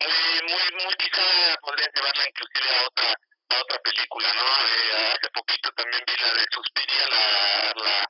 muy, 0.00 0.42
muy, 0.42 0.84
muy 0.84 0.94
quizá 0.94 1.56
podría 1.60 1.88
llevarla 1.92 2.28
inclusive 2.28 2.70
a 2.70 2.86
otra 2.86 3.14
a 3.50 3.56
otra 3.62 3.78
película, 3.78 4.32
¿no? 4.34 4.44
Eh, 4.44 5.16
hace 5.16 5.30
poquito 5.30 5.72
también 5.72 6.04
vi 6.06 6.16
la 6.22 6.32
de 6.34 6.46
Suspiria, 6.52 7.08
la, 7.08 7.72
la 7.82 8.06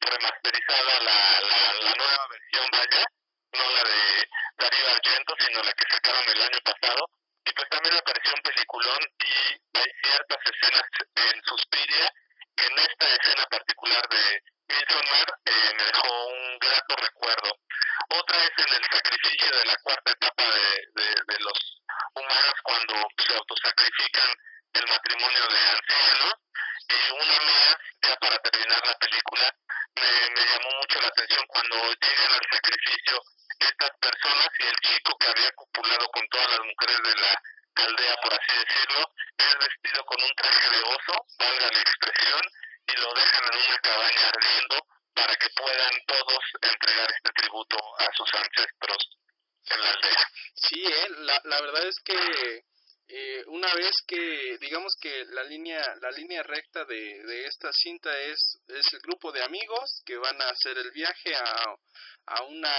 remasterizada, 0.00 1.00
la, 1.00 1.40
la, 1.40 1.74
la 1.74 1.94
nueva 1.94 2.26
versión, 2.30 2.70
vaya, 2.70 3.04
no 3.52 3.70
la 3.70 3.82
de 3.82 4.28
Darío 4.56 4.88
Argento, 4.88 5.34
sino 5.40 5.62
la 5.62 5.72
que 5.72 5.92
sacaron 5.92 6.28
el 6.28 6.40
año 6.40 6.60
pasado, 6.64 7.10
y 7.44 7.52
pues 7.52 7.68
también 7.68 7.94
me 7.96 8.02
pareció 8.02 8.32
un 8.32 8.42
peliculón 8.42 9.00
y 9.24 9.78
hay 9.78 9.90
ciertas 10.02 10.38
escenas 10.46 10.86
en 11.16 11.42
Suspiria 11.44 12.12
que 12.56 12.64
en 12.64 12.78
esta 12.78 13.14
escena 13.14 13.46
particular 13.46 14.08
de 14.08 14.42
Midsommar 14.68 15.28
eh, 15.44 15.72
me 15.76 15.84
dejó 15.84 16.26
un 16.28 16.58
grato 16.58 16.96
recuerdo. 16.96 17.50
Otra 18.08 18.36
es 18.38 18.52
en 18.56 18.74
el 18.74 18.84
sacrificio 18.90 19.50
de 19.58 19.64
la 19.64 19.76
cuarta 19.82 20.10
etapa 20.12 20.42
de, 20.44 21.02
de, 21.02 21.14
de 21.26 21.40
los 21.40 21.58
humanos 22.14 22.54
cuando 22.62 22.94
se 23.18 23.34
autosacrifican 23.34 24.30
el 24.74 24.86
matrimonio 24.88 25.46
de 25.48 25.58
ancianos. 25.58 26.34
Y 26.88 27.12
una 27.12 27.40
más, 27.40 27.76
ya 28.02 28.16
para 28.16 28.38
terminar 28.38 28.86
la 28.86 28.98
película, 28.98 29.54
me, 29.96 30.30
me 30.30 30.46
llamó 30.46 30.70
mucho 30.80 31.00
la 31.00 31.08
atención 31.08 31.44
cuando 31.48 31.76
llegan 31.76 32.32
al 32.32 32.46
sacrificio 32.52 33.22
estas 33.58 33.90
personas 34.00 34.48
y 34.58 34.62
el 34.66 34.76
chico 34.80 35.16
que 35.18 35.28
había 35.46 36.06
con 36.12 36.28
todas 36.28 36.50
las 36.50 36.60
mujeres 36.60 36.98
de 37.02 37.20
la 37.20 37.42
aldea, 37.76 38.16
por 38.22 38.32
así 38.32 38.52
decirlo, 38.56 39.12
es 39.38 39.58
vestido 39.58 40.04
con 40.04 40.22
un 40.22 40.34
traje 40.34 40.70
de 40.70 40.82
oso, 40.82 41.26
valga 41.38 41.70
la 41.70 41.80
expresión, 41.80 42.42
y 42.88 43.00
lo 43.00 43.14
dejan 43.14 43.44
en 43.52 43.60
una 43.68 43.78
cabaña 43.78 44.28
ardiendo 44.28 44.86
para 45.14 45.36
que 45.36 45.48
puedan 45.50 45.94
todos 46.06 46.44
entregar 46.62 47.10
este 47.10 47.30
tributo 47.32 47.76
a 47.98 48.12
sus 48.16 48.34
ancestros 48.34 49.10
en 49.70 49.80
la 49.80 49.90
aldea. 49.90 50.30
Sí, 50.54 50.84
eh, 50.86 51.08
la, 51.18 51.40
la 51.44 51.60
verdad 51.60 51.86
es 51.86 52.00
que 52.00 52.64
eh, 53.08 53.44
una 53.48 53.72
vez 53.74 53.92
que 54.06 54.58
digamos 54.60 54.94
que 55.00 55.24
la 55.30 55.44
línea 55.44 55.80
la 56.00 56.10
línea 56.10 56.42
recta 56.42 56.84
de, 56.84 57.22
de 57.24 57.44
esta 57.46 57.70
cinta 57.72 58.10
es 58.18 58.58
es 58.68 58.92
el 58.92 59.00
grupo 59.00 59.30
de 59.30 59.44
amigos 59.44 60.02
que 60.04 60.16
van 60.16 60.40
a 60.42 60.50
hacer 60.50 60.76
el 60.78 60.90
viaje 60.90 61.34
a, 61.36 61.76
a 62.26 62.42
una 62.42 62.74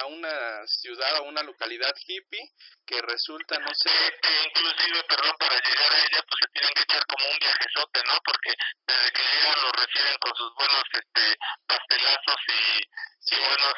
a 0.00 0.06
una 0.06 0.66
ciudad 0.66 1.16
a 1.16 1.22
una 1.22 1.42
localidad 1.44 1.92
hippie 2.06 2.50
que 2.84 3.00
resulta 3.02 3.58
no 3.60 3.70
sé 3.72 3.90
que 4.20 4.34
inclusive 4.50 5.04
perdón 5.08 5.36
para 5.38 5.54
llegar 5.54 5.92
a 5.92 5.98
ella 5.98 6.24
pues 6.26 6.38
se 6.42 6.48
tienen 6.52 6.74
que 6.74 6.82
echar 6.82 7.06
como 7.06 7.30
un 7.30 7.38
viajezote 7.38 8.02
no 8.06 8.18
porque 8.24 8.50
desde 8.86 9.12
que 9.12 9.22
llegan 9.22 9.62
lo 9.62 9.70
reciben 9.70 10.16
con 10.18 10.34
sus 10.34 10.54
buenos 10.58 10.84
este 10.92 11.36
pastelazos 11.66 12.40
y, 12.48 13.34
y 13.34 13.38
buenos 13.38 13.74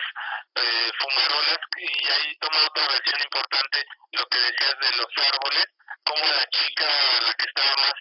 eh, 0.57 0.91
fumarolas. 0.99 1.59
Y 1.77 2.11
ahí 2.11 2.37
toma 2.41 2.67
otra 2.67 2.87
versión 2.89 3.21
importante 3.23 3.85
lo 4.13 4.25
que 4.27 4.39
decías 4.39 4.77
de 4.81 4.97
los 4.97 5.11
árboles 5.17 5.67
como 6.05 6.25
la 6.27 6.47
chica 6.51 6.87
la 7.23 7.35
que 7.35 7.47
estaba 7.47 7.75
más 7.77 7.95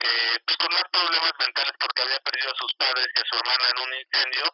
eh, 0.00 0.38
pues 0.44 0.56
con 0.56 0.72
más 0.74 0.84
problemas 0.90 1.32
mentales 1.38 1.74
porque 1.78 2.02
había 2.02 2.20
perdido 2.20 2.50
a 2.50 2.58
sus 2.58 2.74
padres 2.74 3.06
y 3.14 3.20
a 3.20 3.24
su 3.24 3.36
hermana 3.36 3.66
en 3.70 3.78
un 3.82 3.94
incendio 3.94 4.46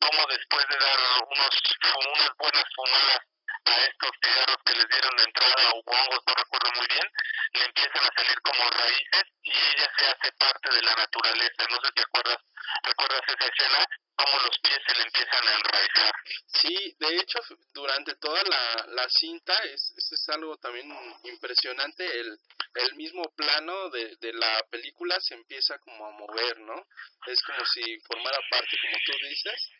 como 0.00 0.26
después 0.26 0.66
de 0.68 0.76
dar 0.78 0.98
unos 1.30 1.54
unas 1.96 2.30
buenas 2.38 2.64
fumadas 2.74 3.20
a 3.66 3.84
estos 3.84 4.10
cigarros 4.22 4.58
que 4.64 4.74
les 4.74 4.88
dieron 4.88 5.16
de 5.16 5.24
entrada 5.24 5.70
o 5.70 5.82
hongos, 5.84 6.22
no 6.26 6.34
recuerdo 6.34 6.70
muy 6.76 6.86
bien, 6.86 7.08
le 7.54 7.64
empiezan 7.64 8.04
a 8.04 8.14
salir 8.14 8.40
como 8.42 8.70
raíces 8.70 9.24
y 9.42 9.50
ella 9.50 9.90
se 9.98 10.06
hace 10.06 10.32
parte 10.38 10.70
de 10.70 10.82
la 10.82 10.94
naturaleza. 10.94 11.66
No 11.70 11.78
sé 11.82 11.88
si 11.94 12.02
acuerdas, 12.02 12.38
recuerdas 12.82 13.22
esa 13.26 13.46
escena, 13.46 13.86
cómo 14.16 14.38
los 14.38 14.58
pies 14.60 14.78
se 14.86 14.94
le 14.94 15.02
empiezan 15.02 15.48
a 15.48 15.54
enraizar. 15.54 16.14
Sí, 16.46 16.96
de 16.98 17.16
hecho, 17.16 17.38
durante 17.74 18.14
toda 18.16 18.42
la, 18.44 18.86
la 18.88 19.08
cinta 19.08 19.54
es, 19.64 19.92
es, 19.96 20.12
es 20.12 20.28
algo 20.28 20.56
también 20.58 20.88
impresionante. 21.24 22.04
El, 22.06 22.38
el 22.74 22.94
mismo 22.94 23.24
plano 23.36 23.90
de, 23.90 24.16
de 24.16 24.32
la 24.32 24.62
película 24.70 25.18
se 25.20 25.34
como 25.78 26.06
a 26.06 26.10
mover, 26.12 26.58
¿no? 26.60 26.86
Es 27.26 27.42
como 27.42 27.64
si 27.66 27.82
formara 28.00 28.38
parte, 28.50 28.76
como 28.82 28.96
tú 29.04 29.12
dices, 29.28 29.70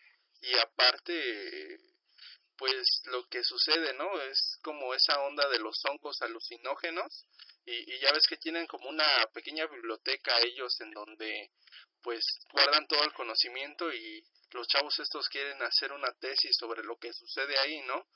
y 0.40 0.58
aparte, 0.58 1.78
pues 2.56 3.02
lo 3.06 3.26
que 3.28 3.42
sucede, 3.42 3.94
¿no? 3.94 4.20
Es 4.22 4.58
como 4.62 4.94
esa 4.94 5.20
onda 5.22 5.48
de 5.48 5.58
los 5.58 5.80
hongos 5.88 6.20
alucinógenos. 6.22 7.26
Y, 7.64 7.94
y 7.94 8.00
ya 8.00 8.12
ves 8.12 8.26
que 8.28 8.36
tienen 8.36 8.66
como 8.66 8.88
una 8.88 9.26
pequeña 9.32 9.66
biblioteca 9.66 10.38
ellos 10.40 10.80
en 10.80 10.92
donde 10.92 11.50
pues 12.06 12.24
guardan 12.52 12.86
todo 12.86 13.02
el 13.02 13.12
conocimiento 13.12 13.92
y 13.92 14.24
los 14.52 14.68
chavos 14.68 14.96
estos 15.00 15.28
quieren 15.28 15.60
hacer 15.62 15.90
una 15.90 16.12
tesis 16.20 16.56
sobre 16.56 16.84
lo 16.84 16.96
que 16.98 17.12
sucede 17.12 17.58
ahí, 17.58 17.80
¿no? 17.82 18.06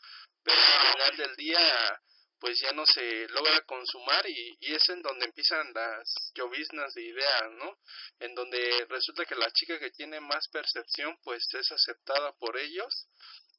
Pero 0.44 0.56
al 0.56 0.92
final 0.92 1.16
del 1.16 1.36
día, 1.36 2.00
pues 2.40 2.58
ya 2.60 2.72
no 2.72 2.84
se 2.86 3.28
logra 3.28 3.60
consumar 3.66 4.26
y, 4.28 4.56
y 4.60 4.74
es 4.74 4.88
en 4.88 5.02
donde 5.02 5.26
empiezan 5.26 5.72
las 5.74 6.32
lloviznas 6.34 6.92
de 6.94 7.02
ideas, 7.02 7.52
¿no? 7.52 7.78
En 8.18 8.34
donde 8.34 8.86
resulta 8.88 9.26
que 9.26 9.34
la 9.34 9.50
chica 9.52 9.78
que 9.78 9.90
tiene 9.90 10.20
más 10.20 10.48
percepción, 10.48 11.18
pues 11.22 11.44
es 11.52 11.70
aceptada 11.70 12.32
por 12.32 12.58
ellos. 12.58 13.08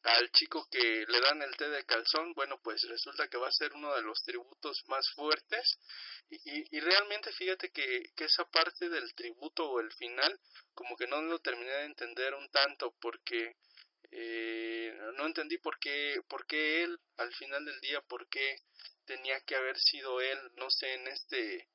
Al 0.04 0.32
chico 0.32 0.68
que 0.72 1.06
le 1.08 1.22
dan 1.22 1.44
el 1.44 1.56
té 1.56 1.70
de 1.70 1.86
calzón, 1.86 2.34
bueno, 2.34 2.60
pues 2.64 2.82
resulta 2.90 3.28
que 3.28 3.38
va 3.38 3.48
a 3.48 3.52
ser 3.52 3.72
uno 3.74 3.96
de 3.96 4.02
los 4.02 4.20
tributos 4.24 4.82
más 4.88 5.06
fuertes. 5.14 5.78
Y, 6.32 6.38
y, 6.38 6.66
y 6.72 6.80
realmente 6.80 7.32
fíjate 7.34 7.70
que, 7.70 8.02
que 8.16 8.26
esa 8.26 8.46
parte 8.46 8.90
del 8.90 9.14
tributo 9.14 9.70
o 9.70 9.80
el 9.80 9.92
final, 9.94 10.40
como 10.74 10.98
que 10.98 11.06
no 11.06 11.22
lo 11.22 11.38
terminé 11.38 11.72
de 11.72 11.86
entender 11.86 12.34
un 12.34 12.50
tanto, 12.50 12.96
porque 13.00 13.58
eh, 14.12 14.94
no 15.16 15.26
entendí 15.26 15.58
por 15.58 15.80
qué, 15.80 16.22
por 16.28 16.46
qué 16.46 16.84
él, 16.84 17.00
al 17.18 17.34
final 17.36 17.64
del 17.66 17.80
día, 17.82 18.02
por 18.02 18.28
qué 18.30 18.58
tenía 19.06 19.40
que 19.42 19.56
haber 19.56 19.78
sido 19.80 20.20
él, 20.22 20.40
no 20.56 20.70
sé, 20.70 20.94
en 20.94 21.08
este, 21.08 21.70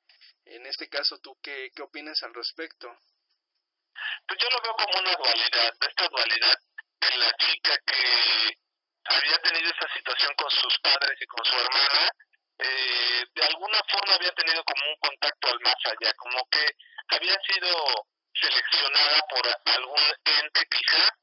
en 0.45 0.65
este 0.65 0.89
caso, 0.89 1.19
¿tú 1.19 1.37
qué, 1.41 1.71
qué 1.75 1.81
opinas 1.81 2.21
al 2.23 2.33
respecto? 2.33 2.87
Pues 4.27 4.39
yo 4.39 4.49
lo 4.49 4.61
veo 4.61 4.73
como 4.73 4.99
una 4.99 5.15
dualidad, 5.15 5.73
esta 5.81 6.07
dualidad 6.07 6.59
de 7.01 7.17
la 7.17 7.31
chica 7.37 7.77
que 7.85 8.57
había 9.05 9.37
tenido 9.39 9.69
esa 9.71 9.93
situación 9.93 10.33
con 10.35 10.51
sus 10.51 10.79
padres 10.79 11.17
y 11.21 11.25
con 11.25 11.45
su 11.45 11.55
hermana, 11.55 12.11
eh, 12.59 13.23
de 13.33 13.43
alguna 13.43 13.79
forma 13.89 14.15
había 14.15 14.31
tenido 14.33 14.63
como 14.63 14.89
un 14.89 14.97
contacto 14.97 15.47
al 15.49 15.59
más 15.61 15.75
allá, 15.85 16.13
como 16.15 16.47
que 16.49 16.65
había 17.09 17.37
sido 17.41 18.07
seleccionada 18.33 19.21
por 19.29 19.73
algún 19.73 20.03
ente 20.25 20.67
quizá, 20.69 21.17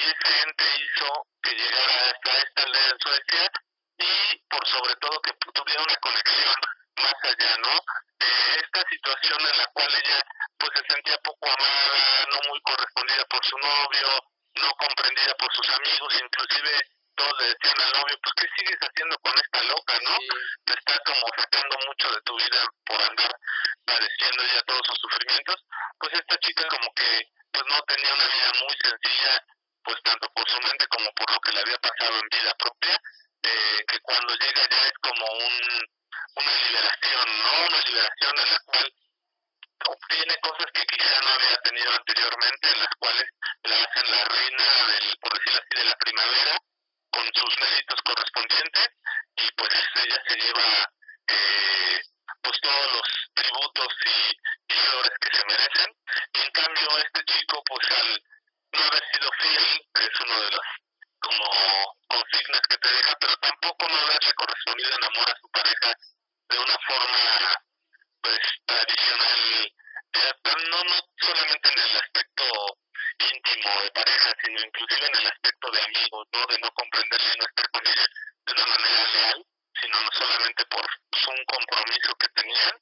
y 0.00 0.02
ese 0.02 0.42
ente 0.42 0.64
hizo 0.80 1.26
que 1.42 1.50
llegara 1.54 2.10
hasta 2.10 2.38
esta 2.38 2.62
aldea 2.62 2.88
en 2.88 2.98
Suecia 3.00 3.52
y 3.98 4.36
por 4.48 4.66
sobre 4.66 4.96
todo 4.96 5.20
que 5.20 5.32
tuviera 5.52 5.82
una 5.82 5.96
conexión 5.96 6.54
más 6.96 7.14
allá, 7.22 7.56
¿no? 7.58 7.74
Eh, 8.20 8.60
esta 8.64 8.82
situación 8.88 9.40
en 9.40 9.58
la 9.58 9.66
cual 9.72 9.88
ella 9.94 10.24
pues 10.58 10.70
se 10.74 10.92
sentía 10.92 11.18
poco 11.18 11.46
amada, 11.46 12.26
no 12.30 12.48
muy 12.48 12.60
correspondida 12.62 13.24
por 13.26 13.44
su 13.44 13.58
novio, 13.58 14.08
no 14.54 14.70
comprendida 14.72 15.34
por 15.36 15.52
sus 15.52 15.68
amigos, 15.68 16.14
inclusive 16.20 16.72
todos 17.14 17.40
le 17.40 17.48
decían 17.48 17.80
al 17.80 17.92
novio, 18.00 18.18
pues 18.22 18.34
¿qué 18.36 18.46
sigues 18.56 18.80
haciendo 18.80 19.18
con 19.18 19.34
esta 19.36 19.62
loca, 19.64 19.94
no? 20.02 20.16
Sí. 20.16 20.28
Te 20.64 20.72
está 20.72 20.98
como 21.04 21.26
sacando 21.36 21.76
mucho 21.86 22.10
de 22.10 22.20
tu 22.22 22.36
vida 22.36 22.64
por 22.86 23.02
andar 23.02 23.32
padeciendo 23.84 24.42
ya 24.44 24.62
todos 24.62 24.86
sus 24.86 24.98
sufrimientos. 25.00 25.56
Pues 25.98 26.14
esta 26.14 26.38
chica 26.38 26.66
como 26.68 26.88
que 26.94 27.28
pues 27.52 27.64
no 27.68 27.82
tenía 27.82 28.14
una 28.14 28.26
vida 28.28 28.52
muy 28.64 28.74
sencilla, 28.80 29.44
pues 29.84 30.02
tanto 30.02 30.28
por 30.34 30.48
su 30.48 30.60
mente 30.60 30.86
como 30.88 31.10
por 31.12 31.30
lo 31.32 31.40
que 31.40 31.52
le 31.52 31.60
había 31.60 31.78
pasado 31.78 32.18
en 32.18 32.28
vida 32.28 32.54
propia, 32.58 33.00
eh, 33.42 33.84
que 33.88 34.00
cuando 34.00 34.34
llega 34.34 34.68
ya 34.70 34.86
es 34.86 34.98
como 35.00 35.26
un, 35.26 35.54
una 36.36 36.54
liberación, 36.66 37.26
¿no? 37.38 37.66
Una 37.68 37.80
liberación 37.80 38.38
en 38.38 38.50
la 38.52 38.60
cual 38.66 38.92
obtiene 39.86 40.36
cosas 40.42 40.66
que 40.72 40.84
quizá 40.86 41.20
no 41.20 41.28
había 41.30 41.56
tenido 41.62 41.90
anteriormente, 41.92 42.70
en 42.70 42.80
las 42.80 42.94
cuales 42.98 43.26
la 43.62 43.76
hacen 43.82 44.10
la 44.10 44.24
reina, 44.24 44.64
del, 44.88 45.18
por 45.20 45.32
decirlo 45.32 45.60
así, 45.60 45.78
de 45.78 45.84
la 45.84 45.96
primavera, 45.96 46.58
con 47.10 47.26
sus 47.34 47.60
méritos 47.60 48.00
correspondientes, 48.04 48.88
y 49.36 49.50
pues 49.56 49.70
ella 50.04 50.22
se 50.28 50.36
lleva 50.36 50.92
eh, 51.28 52.02
pues 52.42 52.60
todos 52.60 52.92
los 52.92 53.08
tributos 53.34 53.88
y, 54.04 54.30
y 54.68 54.76
que 55.20 55.36
se 55.36 55.44
merecen. 55.46 55.90
Y 56.34 56.40
en 56.40 56.50
cambio 56.50 56.98
este 56.98 57.24
chico, 57.24 57.62
pues 57.64 57.90
al 57.90 58.22
no 58.72 58.84
haber 58.84 59.04
sido 59.12 59.30
fiel, 59.40 59.88
es 59.94 60.20
uno 60.20 60.40
de 60.40 60.50
los 60.50 60.66
como 61.20 61.44
consignas 62.08 62.62
que 62.68 62.78
te 62.78 62.88
deja, 62.88 63.16
pero 63.20 63.36
tampoco 63.36 63.88
no 63.88 63.96
haberle 63.96 64.34
correspondido 64.34 64.90
en 64.96 65.04
amor 65.04 65.30
a 65.30 65.40
su 65.40 65.50
pareja 65.50 65.94
de 66.48 66.58
una 66.58 66.78
forma 66.86 67.64
pues 68.22 68.40
tradicional, 68.66 69.72
no, 70.70 70.84
no 70.84 70.96
solamente 71.20 71.68
en 71.68 71.78
el 71.78 71.96
aspecto 71.96 72.44
íntimo 73.18 73.82
de 73.82 73.90
pareja, 73.90 74.32
sino 74.42 74.60
inclusive 74.60 75.06
en 75.06 75.16
el 75.16 75.26
aspecto 75.26 75.70
de 75.70 75.82
amigos, 75.82 76.28
¿no? 76.32 76.46
De 76.46 76.58
no 76.58 76.70
comprenderle 76.72 77.36
no 77.38 77.44
estar 77.44 77.70
con 77.70 77.86
ella 77.86 78.06
de 78.46 78.52
una 78.52 78.66
manera 78.66 79.12
leal, 79.12 79.46
sino 79.80 80.00
no 80.00 80.10
solamente 80.12 80.64
por 80.66 80.86
pues, 81.10 81.26
un 81.26 81.44
compromiso 81.44 82.14
que 82.18 82.28
tenían, 82.28 82.76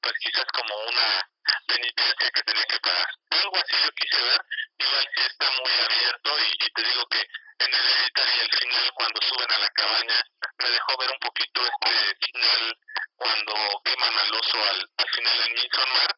pues 0.00 0.14
quizás 0.20 0.44
como 0.52 0.74
una 0.86 1.30
penitencia 1.66 2.30
que 2.30 2.42
tenía 2.42 2.64
que 2.64 2.80
pagar. 2.80 3.08
Algo 3.30 3.56
así 3.56 3.76
yo 3.82 3.90
quise 3.92 4.22
ver, 4.22 4.40
igual 4.78 5.08
si 5.14 5.20
está 5.22 5.50
muy 5.50 5.72
abierto 5.72 6.38
y, 6.38 6.72
te 6.74 6.82
digo 6.82 7.06
que 7.06 7.20
en 7.58 7.74
el 7.74 7.86
editar 7.86 8.26
final 8.58 8.92
cuando 8.94 9.20
suben 9.22 9.52
a 9.52 9.58
la 9.58 9.70
cabaña 9.70 10.24
me 10.58 10.70
dejó 10.70 10.98
ver 10.98 11.10
un 11.10 11.18
poquito 11.18 11.62
este 11.64 12.26
final 12.26 12.78
cuando 13.16 13.54
queman 13.84 14.18
al 14.18 14.34
oso 14.34 14.58
al, 14.70 14.90
al 14.96 15.08
final 15.08 15.40
en 15.46 15.54
Midsommar, 15.54 16.16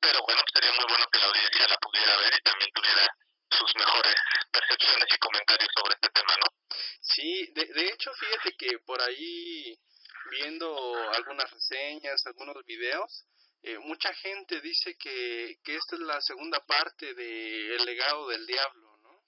pero 0.00 0.20
bueno, 0.26 0.42
sería 0.52 0.72
muy 0.72 0.84
bueno 0.88 1.06
que 1.12 1.18
la 1.18 1.26
audiencia 1.26 1.68
la 1.68 1.76
pudiera 1.78 2.16
ver 2.16 2.34
y 2.34 2.42
también 2.42 2.70
tuviera 2.72 3.06
sus 3.50 3.74
mejores 3.76 4.14
percepciones 4.50 5.08
y 5.14 5.18
comentarios 5.18 5.70
sobre 5.74 5.94
este 5.94 6.08
tema, 6.10 6.34
¿no? 6.36 6.76
Sí, 7.00 7.52
de, 7.54 7.64
de 7.66 7.88
hecho, 7.88 8.12
fíjate 8.14 8.56
que 8.56 8.78
por 8.80 9.00
ahí 9.02 9.78
viendo 10.30 11.10
algunas 11.14 11.50
reseñas, 11.50 12.24
eh, 13.62 13.78
mucha 13.80 14.12
gente 14.14 14.60
dice 14.60 14.96
que, 14.96 15.58
que 15.64 15.76
esta 15.76 15.96
es 15.96 16.02
la 16.02 16.20
segunda 16.20 16.64
parte 16.64 17.14
de 17.14 17.74
El 17.74 17.84
legado 17.84 18.28
del 18.28 18.46
diablo, 18.46 18.96
¿no? 19.02 19.24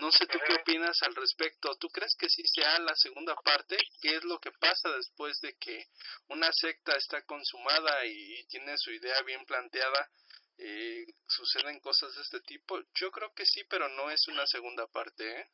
No 0.00 0.10
sé 0.10 0.26
tú 0.26 0.38
qué 0.46 0.54
opinas 0.54 0.96
al 1.02 1.14
respecto. 1.14 1.74
¿Tú 1.76 1.88
crees 1.88 2.14
que 2.18 2.28
sí 2.28 2.42
sea 2.46 2.78
la 2.78 2.94
segunda 2.96 3.34
parte? 3.36 3.76
¿Qué 4.00 4.16
es 4.16 4.24
lo 4.24 4.38
que 4.38 4.52
pasa 4.52 4.90
después 4.90 5.40
de 5.40 5.54
que 5.56 5.86
una 6.28 6.50
secta 6.52 6.96
está 6.96 7.22
consumada 7.22 8.06
y, 8.06 8.46
tiene 8.46 8.76
su 8.78 8.90
idea 8.90 9.20
bien 9.22 9.44
planteada? 9.44 10.10
Eh, 10.56 11.06
¿Suceden 11.26 11.78
cosas 11.80 12.14
de 12.14 12.22
este 12.22 12.40
tipo? 12.40 12.80
Yo 12.94 13.10
creo 13.10 13.32
que 13.34 13.46
sí, 13.46 13.62
pero 13.68 13.88
no 13.90 14.10
es 14.10 14.26
una 14.28 14.46
segunda 14.46 14.86
parte, 14.88 15.40
¿eh? 15.40 15.50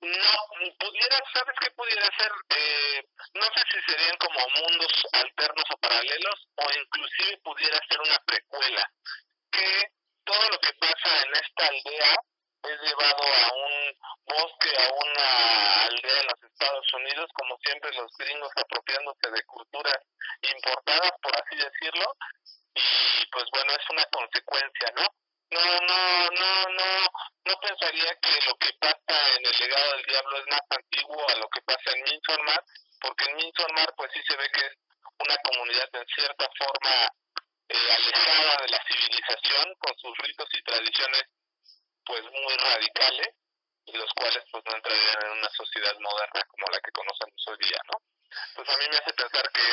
No, 0.00 0.36
pudiera, 0.78 1.18
¿sabes 1.32 1.54
qué 1.60 1.70
pudiera 1.72 2.06
ser? 2.16 2.32
Eh, 2.56 3.04
no 3.34 3.44
sé 3.54 3.62
si 3.70 3.92
serían 3.92 4.16
como 4.16 4.40
mundos 4.48 4.92
alternos 5.12 5.64
o 5.70 5.76
paralelos, 5.76 6.48
o 6.56 6.64
inclusive 6.72 7.38
pudiera 7.44 7.78
ser 7.88 8.00
una 8.00 8.18
precuela, 8.24 8.90
que 9.52 9.92
todo 10.24 10.48
lo 10.50 10.58
que 10.58 10.72
pasa 10.74 11.22
en 11.22 11.34
esta 11.34 11.66
aldea 11.66 12.14
es 12.62 12.80
llevado 12.80 13.22
a 13.22 13.52
un 13.54 13.98
bosque, 14.24 14.70
a 14.76 14.92
una 14.92 15.82
aldea 15.84 16.20
en 16.20 16.26
los 16.26 16.42
Estados 16.50 16.94
Unidos, 16.94 17.30
como 17.34 17.56
siempre 17.58 17.92
los 17.92 18.10
gringos 18.18 18.52
apropiándose 18.56 19.30
de 19.30 19.42
culturas 19.44 19.98
importadas, 20.42 21.12
por 21.22 21.34
así 21.36 21.56
decirlo, 21.56 22.16
y 22.74 23.26
pues 23.32 23.44
bueno, 23.52 23.72
es 23.72 23.90
una 23.90 24.04
consecuencia, 24.06 24.92
¿no? 24.96 25.06
no, 25.50 25.80
no, 25.80 26.30
no, 26.30 26.68
no, 26.70 26.90
no 27.44 27.54
pensaría 27.60 28.14
que 28.22 28.46
lo 28.46 28.54
que 28.56 28.72
pasa 28.78 29.34
en 29.36 29.44
el 29.44 29.58
legado 29.58 29.96
del 29.96 30.06
diablo 30.06 30.38
es 30.38 30.46
más 30.46 30.62
antiguo 30.70 31.28
a 31.28 31.34
lo 31.36 31.48
que 31.48 31.60
pasa 31.62 31.90
en 31.90 32.02
Midsommar, 32.04 32.64
porque 33.00 33.24
en 33.24 33.36
Midsommar 33.36 33.92
pues 33.96 34.10
sí 34.14 34.20
se 34.28 34.36
ve 34.36 34.48
que 34.52 34.60
es 34.60 34.72
una 35.18 35.36
comunidad 35.42 35.88
en 35.92 36.06
cierta 36.06 36.48
forma 36.56 37.10
eh, 37.68 37.92
alejada 37.92 38.62
de 38.62 38.68
la 38.68 38.84
civilización, 38.84 39.74
con 39.80 39.98
sus 39.98 40.16
ritos 40.18 40.48
y 40.52 40.62
tradiciones 40.62 41.24
pues 42.04 42.22
muy 42.22 42.56
radicales, 42.56 43.34
y 43.86 43.92
los 43.96 44.12
cuales 44.14 44.44
pues 44.52 44.64
no 44.66 44.76
entrarían 44.76 45.24
en 45.24 45.30
una 45.32 45.50
sociedad 45.50 45.98
moderna 45.98 46.42
como 46.46 46.66
la 46.70 46.80
que 46.80 46.92
conocemos 46.92 47.44
hoy 47.48 47.56
día, 47.58 47.80
¿no? 47.90 47.98
Pues 48.54 48.68
a 48.68 48.76
mí 48.76 48.84
me 48.88 48.96
hace 48.96 49.12
pensar 49.14 49.50
que 49.50 49.66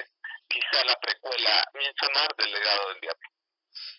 quizá 0.50 0.84
la 0.86 1.00
precuela 1.00 1.64
Midsommar 1.76 2.36
del 2.36 2.52
legado 2.52 2.90
del 2.90 3.02
diablo. 3.02 3.30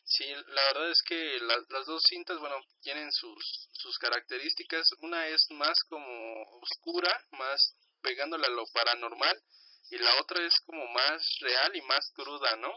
Sí, 0.04 0.24
la 0.26 0.62
verdad 0.72 0.90
es 0.90 1.02
que 1.02 1.38
las 1.40 1.86
dos 1.86 2.02
cintas, 2.08 2.38
bueno, 2.38 2.56
tienen 2.80 3.12
sus, 3.12 3.68
sus 3.72 3.98
características. 3.98 4.88
Una 5.00 5.26
es 5.28 5.46
más 5.50 5.78
como 5.88 6.42
oscura, 6.62 7.22
más 7.32 7.74
pegándole 8.02 8.46
a 8.46 8.50
lo 8.50 8.66
paranormal, 8.88 9.42
y 9.90 9.98
la 9.98 10.20
otra 10.20 10.44
es 10.44 10.54
como 10.66 10.86
más 10.88 11.22
real 11.40 11.76
y 11.76 11.82
más 11.82 12.10
cruda, 12.14 12.56
¿no? 12.56 12.72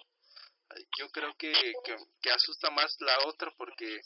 Yo 0.98 1.10
creo 1.12 1.36
que, 1.38 1.52
que, 2.22 2.32
asusta 2.32 2.70
más 2.70 2.96
la 3.02 3.28
otra 3.28 3.52
porque 3.58 4.00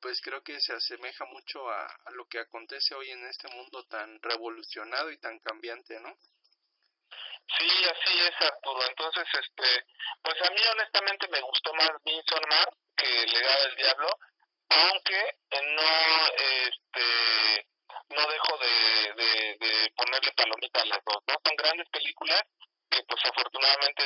pues 0.00 0.20
creo 0.22 0.42
que 0.42 0.58
se 0.60 0.72
asemeja 0.72 1.24
mucho 1.26 1.68
a, 1.68 1.86
lo 2.12 2.26
que 2.26 2.38
acontece 2.38 2.94
hoy 2.94 3.10
en 3.10 3.26
este 3.26 3.48
mundo 3.48 3.84
tan 3.84 4.20
revolucionado 4.22 5.10
y 5.10 5.18
tan 5.18 5.38
cambiante, 5.40 5.98
¿no? 6.00 6.14
Sí, 7.58 7.68
así 7.84 8.18
es, 8.20 8.40
Arturo. 8.40 8.86
Entonces, 8.86 9.24
este, 9.32 9.86
pues 10.22 10.36
a 10.42 10.50
mí 10.50 10.60
honestamente 10.72 11.28
me 11.28 11.40
gustó 11.42 11.74
más 11.74 11.90
Midsommar 12.04 12.68
que 12.96 13.26
Legado 13.26 13.64
del 13.64 13.76
Diablo, 13.76 14.18
aunque 14.68 15.38
no, 15.52 16.26
este, 16.36 17.66
no 18.08 18.28
dejo 18.28 18.58
de, 18.58 19.12
de, 19.14 19.56
de 19.58 19.92
ponerle 19.96 20.32
palomita 20.32 20.82
a 20.82 20.86
las 20.86 21.00
dos, 21.04 21.22
¿no? 21.26 21.34
Son 21.44 21.56
grandes 21.56 21.88
películas 21.90 22.42
que 22.90 23.02
pues 23.04 23.24
afortunadamente 23.24 24.04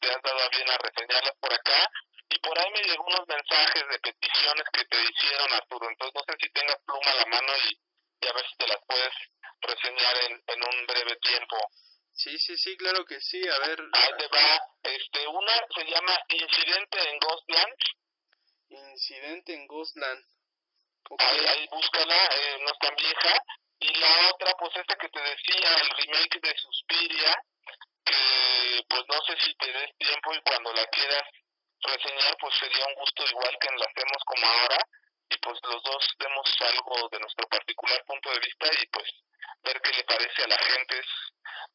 te 0.00 0.08
has 0.08 0.22
dado 0.22 0.40
a 0.40 0.48
bien 0.48 0.70
a 0.70 0.78
reseñarlas 0.78 1.34
por 1.40 1.52
acá 1.52 1.90
y 2.30 2.38
por 2.38 2.58
ahí 2.58 2.70
me 2.72 2.82
llegó 2.82 3.04
unos 3.04 3.26
mensajes 3.26 3.84
de 3.88 3.98
peticiones 3.98 4.64
que 4.72 4.84
te 4.84 4.96
hicieron 5.02 5.52
Arturo, 5.52 5.88
entonces 5.90 6.14
no 6.14 6.22
sé 6.22 6.38
si 6.40 6.52
tengas 6.52 6.78
pluma 6.86 7.10
a 7.10 7.16
la 7.16 7.26
mano 7.26 7.52
y, 7.68 7.80
y 8.20 8.26
a 8.28 8.32
ver 8.32 8.46
si 8.48 8.56
te 8.56 8.68
las 8.68 8.78
puedes 8.86 9.14
reseñar 9.60 10.16
en, 10.24 10.42
en 10.46 10.62
un 10.62 10.86
breve 10.86 11.16
tiempo. 11.16 11.56
Sí, 12.12 12.38
sí, 12.38 12.56
sí, 12.58 12.76
claro 12.76 13.04
que 13.04 13.20
sí. 13.20 13.40
A 13.48 13.58
ver. 13.66 13.80
Ahí 13.92 14.10
te 14.18 14.28
va. 14.28 14.60
Este, 14.82 15.26
una 15.26 15.52
se 15.74 15.84
llama 15.84 16.18
Incidente 16.28 16.98
en 17.08 17.18
Ghostland. 17.18 17.74
Incidente 18.68 19.54
en 19.54 19.66
Ghostland. 19.66 20.24
Ahí, 21.18 21.46
ahí 21.46 21.68
búscala, 21.70 22.26
eh, 22.26 22.58
no 22.60 22.70
es 22.70 22.78
tan 22.78 22.94
vieja. 22.96 23.42
Y 23.80 23.94
la 23.98 24.28
otra, 24.28 24.54
pues 24.58 24.76
esta 24.76 24.94
que 24.96 25.08
te 25.08 25.20
decía, 25.20 25.74
el 25.82 25.90
remake 25.90 26.40
de 26.40 26.54
Suspiria, 26.56 27.42
que 28.04 28.84
pues 28.88 29.02
no 29.08 29.20
sé 29.22 29.36
si 29.40 29.54
te 29.54 29.72
des 29.72 29.96
tiempo 29.98 30.34
y 30.34 30.40
cuando 30.42 30.72
la 30.72 30.86
quieras 30.86 31.24
reseñar, 31.82 32.36
pues 32.38 32.54
sería 32.58 32.86
un 32.86 32.94
gusto 32.94 33.24
igual 33.26 33.56
que 33.58 33.68
la 33.76 33.86
hacemos 33.86 34.22
como 34.26 34.46
ahora. 34.46 34.78
Y 35.30 35.38
pues 35.38 35.58
los 35.62 35.82
dos 35.82 36.08
demos 36.18 36.48
algo 36.60 37.08
de 37.10 37.20
nuestro 37.20 37.46
particular 37.48 38.04
punto 38.04 38.30
de 38.30 38.40
vista 38.40 38.66
y 38.82 38.86
pues 38.88 39.08
ver 39.62 39.80
qué 39.80 39.92
le 39.92 40.04
parece 40.04 40.42
a 40.42 40.48
la 40.48 40.58
gente. 40.58 41.02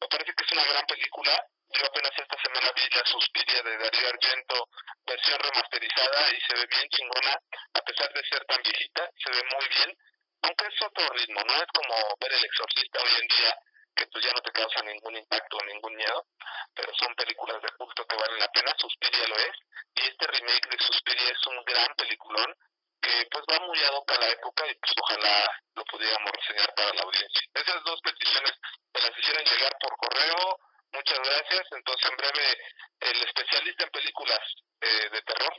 me 0.00 0.08
parece 0.08 0.32
que 0.34 0.44
es 0.44 0.52
una 0.52 0.64
gran 0.64 0.86
película. 0.86 1.44
Yo 1.72 1.86
apenas 1.86 2.12
esta 2.16 2.36
semana 2.42 2.72
vi 2.76 2.88
la 2.94 3.04
Suspiria 3.06 3.62
de 3.62 3.78
Darío 3.78 4.08
Argento, 4.08 4.68
versión 5.04 5.40
remasterizada, 5.40 6.30
y 6.30 6.40
se 6.40 6.54
ve 6.54 6.66
bien 6.66 6.88
chingona, 6.90 7.40
a 7.74 7.80
pesar 7.80 8.12
de 8.12 8.22
ser 8.28 8.44
tan 8.44 8.62
viejita, 8.62 9.10
se 9.16 9.30
ve 9.30 9.42
muy 9.50 9.68
bien. 9.68 9.98
Aunque 10.42 10.66
es 10.66 10.82
otro 10.82 11.08
ritmo, 11.08 11.40
no 11.42 11.54
es 11.54 11.66
como 11.74 11.96
ver 12.20 12.32
El 12.32 12.44
Exorcista 12.44 13.02
hoy 13.02 13.14
en 13.20 13.28
día, 13.28 13.58
que 13.96 14.06
pues 14.06 14.24
ya 14.24 14.32
no 14.32 14.40
te 14.42 14.52
causa 14.52 14.82
ningún 14.82 15.16
impacto 15.16 15.58
ningún 15.66 15.96
miedo, 15.96 16.26
pero 16.74 16.92
son 16.94 17.14
películas 17.14 17.60
de 17.62 17.68
culto 17.76 18.06
que 18.06 18.16
valen 18.16 18.38
la 18.38 18.52
pena, 18.52 18.72
Suspiria 18.78 19.26
lo 19.28 19.36
es, 19.36 19.56
y 19.96 20.00
este 20.06 20.26
remake 20.26 20.68
de 20.68 20.84
Suspiria 20.84 21.30
es 21.32 21.46
un 21.46 21.64
gran 21.64 21.94
peliculón, 21.96 22.54
que 23.00 23.26
pues 23.30 23.44
va 23.50 23.66
muy 23.66 23.78
ad 23.82 23.94
hoc 23.94 24.10
la 24.18 24.30
época 24.30 24.66
y 24.66 24.74
pues 24.74 24.92
ojalá 25.00 25.50
lo 25.74 25.84
pudiéramos 25.84 26.30
reseñar 26.32 26.74
para 26.74 26.94
la 26.94 27.02
audiencia. 27.02 27.42
Esas 27.54 27.84
dos 27.84 28.00
peticiones 28.02 28.52
me 28.94 29.00
las 29.00 29.18
hicieron 29.18 29.44
llegar 29.44 29.72
por 29.80 29.96
correo, 29.96 30.58
muchas 30.92 31.18
gracias, 31.18 31.66
entonces 31.72 32.10
en 32.10 32.16
breve 32.16 32.58
el 33.00 33.22
especialista 33.22 33.84
en 33.84 33.90
películas 33.90 34.40
eh, 34.80 35.08
de 35.12 35.22
terror 35.22 35.54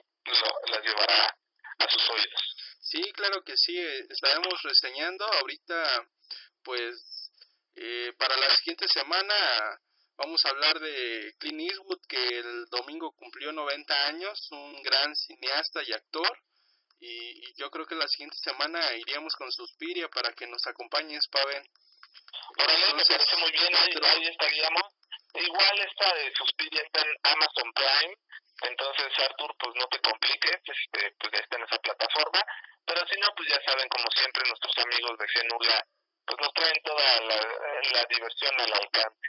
las 0.68 0.84
llevará 0.84 1.38
a 1.80 1.90
sus 1.90 2.10
oídos. 2.10 2.56
Sí, 2.82 3.12
claro 3.14 3.44
que 3.44 3.56
sí, 3.56 3.78
eh, 3.78 4.06
estaremos 4.10 4.62
reseñando 4.64 5.26
ahorita 5.26 6.08
pues 6.64 7.32
eh, 7.76 8.14
para 8.18 8.36
la 8.38 8.50
siguiente 8.56 8.88
semana 8.88 9.36
vamos 10.18 10.42
a 10.44 10.50
hablar 10.50 10.80
de 10.80 11.34
Clint 11.38 11.62
Eastwood 11.62 12.02
que 12.10 12.40
el 12.40 12.66
domingo 12.72 13.12
cumplió 13.12 13.52
90 13.52 14.08
años, 14.08 14.48
un 14.52 14.82
gran 14.82 15.16
cineasta 15.16 15.84
y 15.84 15.94
actor 15.94 16.38
y, 17.00 17.54
yo 17.56 17.70
creo 17.70 17.86
que 17.86 17.96
la 17.96 18.08
siguiente 18.08 18.38
semana 18.38 18.94
iríamos 18.94 19.34
con 19.36 19.52
Suspiria 19.52 20.08
para 20.10 20.32
que 20.34 20.48
nos 20.48 20.66
acompañes, 20.68 21.28
Pavel. 21.28 21.64
Órale, 22.58 22.94
me 22.94 23.06
parece 23.06 23.38
muy 23.38 23.52
bien, 23.52 23.76
ahí, 23.76 24.28
estaríamos. 24.28 24.84
Igual 25.34 25.80
esta 25.80 26.16
de 26.16 26.32
Suspiria 26.34 26.82
está 26.82 27.02
en 27.02 27.14
Amazon 27.24 27.72
Prime, 27.74 28.16
entonces 28.64 29.08
Arthur, 29.20 29.56
pues 29.60 29.76
no 29.76 29.86
te 29.88 30.00
compliques, 30.00 30.62
este, 30.66 31.14
pues 31.20 31.32
ya 31.34 31.40
está 31.40 31.58
en 31.58 31.64
esa 31.64 31.78
plataforma, 31.78 32.44
pero 32.86 33.06
si 33.08 33.20
no, 33.20 33.28
pues 33.36 33.50
ya 33.50 33.62
saben, 33.62 33.88
como 33.90 34.10
siempre, 34.12 34.48
nuestros 34.48 34.78
amigos 34.78 35.18
de 35.20 35.28
Genula, 35.28 35.86
pues 36.26 36.38
nos 36.42 36.54
traen 36.54 36.82
toda 36.84 37.22
la, 37.22 37.38
la 37.94 38.06
diversión 38.10 38.54
al 38.60 38.74
alcance. 38.74 39.28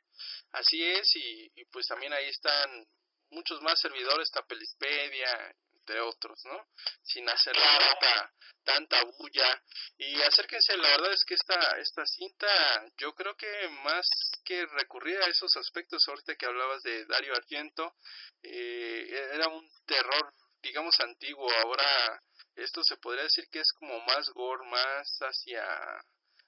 Así 0.53 0.83
es, 0.85 1.17
y, 1.17 1.51
y 1.55 1.65
pues 1.67 1.87
también 1.87 2.13
ahí 2.13 2.29
están 2.29 2.87
muchos 3.31 3.61
más 3.61 3.79
servidores, 3.81 4.29
está 4.29 4.43
Pelispedia, 4.43 5.53
entre 5.89 6.01
otros, 6.03 6.39
¿no? 6.45 6.67
Sin 7.03 7.29
hacer 7.29 7.55
tanta, 7.55 8.33
tanta 8.63 9.05
bulla. 9.19 9.63
Y 9.97 10.21
acérquense, 10.23 10.77
la 10.77 10.89
verdad 10.89 11.13
es 11.13 11.25
que 11.25 11.35
esta, 11.35 11.79
esta 11.79 12.05
cinta, 12.05 12.85
yo 12.99 13.15
creo 13.15 13.35
que 13.37 13.69
más 13.85 14.07
que 14.45 14.67
recurrir 14.67 15.19
a 15.19 15.29
esos 15.29 15.57
aspectos, 15.57 16.07
ahorita 16.07 16.37
que 16.37 16.47
hablabas 16.47 16.83
de 16.83 17.07
Dario 17.07 17.35
Argento, 17.35 17.95
eh, 18.43 19.31
era 19.33 19.49
un 19.49 19.67
terror, 19.87 20.35
digamos, 20.63 20.95
antiguo. 21.01 21.51
Ahora, 21.65 22.23
esto 22.57 22.83
se 22.85 22.99
podría 22.99 23.25
decir 23.25 23.49
que 23.51 23.61
es 23.61 23.73
como 23.73 23.99
más 24.01 24.29
gore, 24.31 24.67
más 24.67 25.19
hacia, 25.21 25.65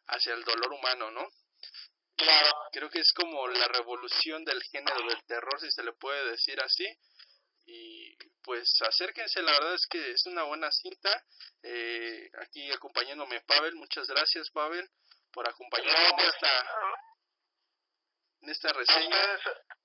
hacia 0.09 0.35
el 0.35 0.45
dolor 0.45 0.73
humano, 0.73 1.11
¿no? 1.11 1.27
Claro. 2.17 2.51
Creo 2.73 2.91
que 2.91 3.01
es 3.01 3.13
como 3.15 3.49
la 3.49 3.67
revolución 3.69 4.45
del 4.45 4.63
género 4.65 5.07
del 5.09 5.25
terror, 5.25 5.59
si 5.59 5.71
se 5.71 5.83
le 5.83 5.95
puede 5.95 6.31
decir 6.31 6.61
así. 6.61 6.87
Y 7.67 8.17
pues 8.43 8.73
acérquense, 8.83 9.43
la 9.43 9.53
verdad 9.53 9.75
es 9.75 9.87
que 9.87 10.11
es 10.11 10.27
una 10.27 10.45
buena 10.45 10.71
cinta. 10.73 11.25
Eh, 11.63 12.31
aquí 12.43 12.71
acompañándome 12.73 13.41
Pavel, 13.43 13.75
muchas 13.77 14.07
gracias 14.09 14.51
Pavel 14.51 14.89
por 15.33 15.49
acompañarme 15.49 16.09
en 16.09 16.29
esta, 16.29 16.67
en 18.43 18.51
esta 18.51 18.73
reseña. 18.73 19.39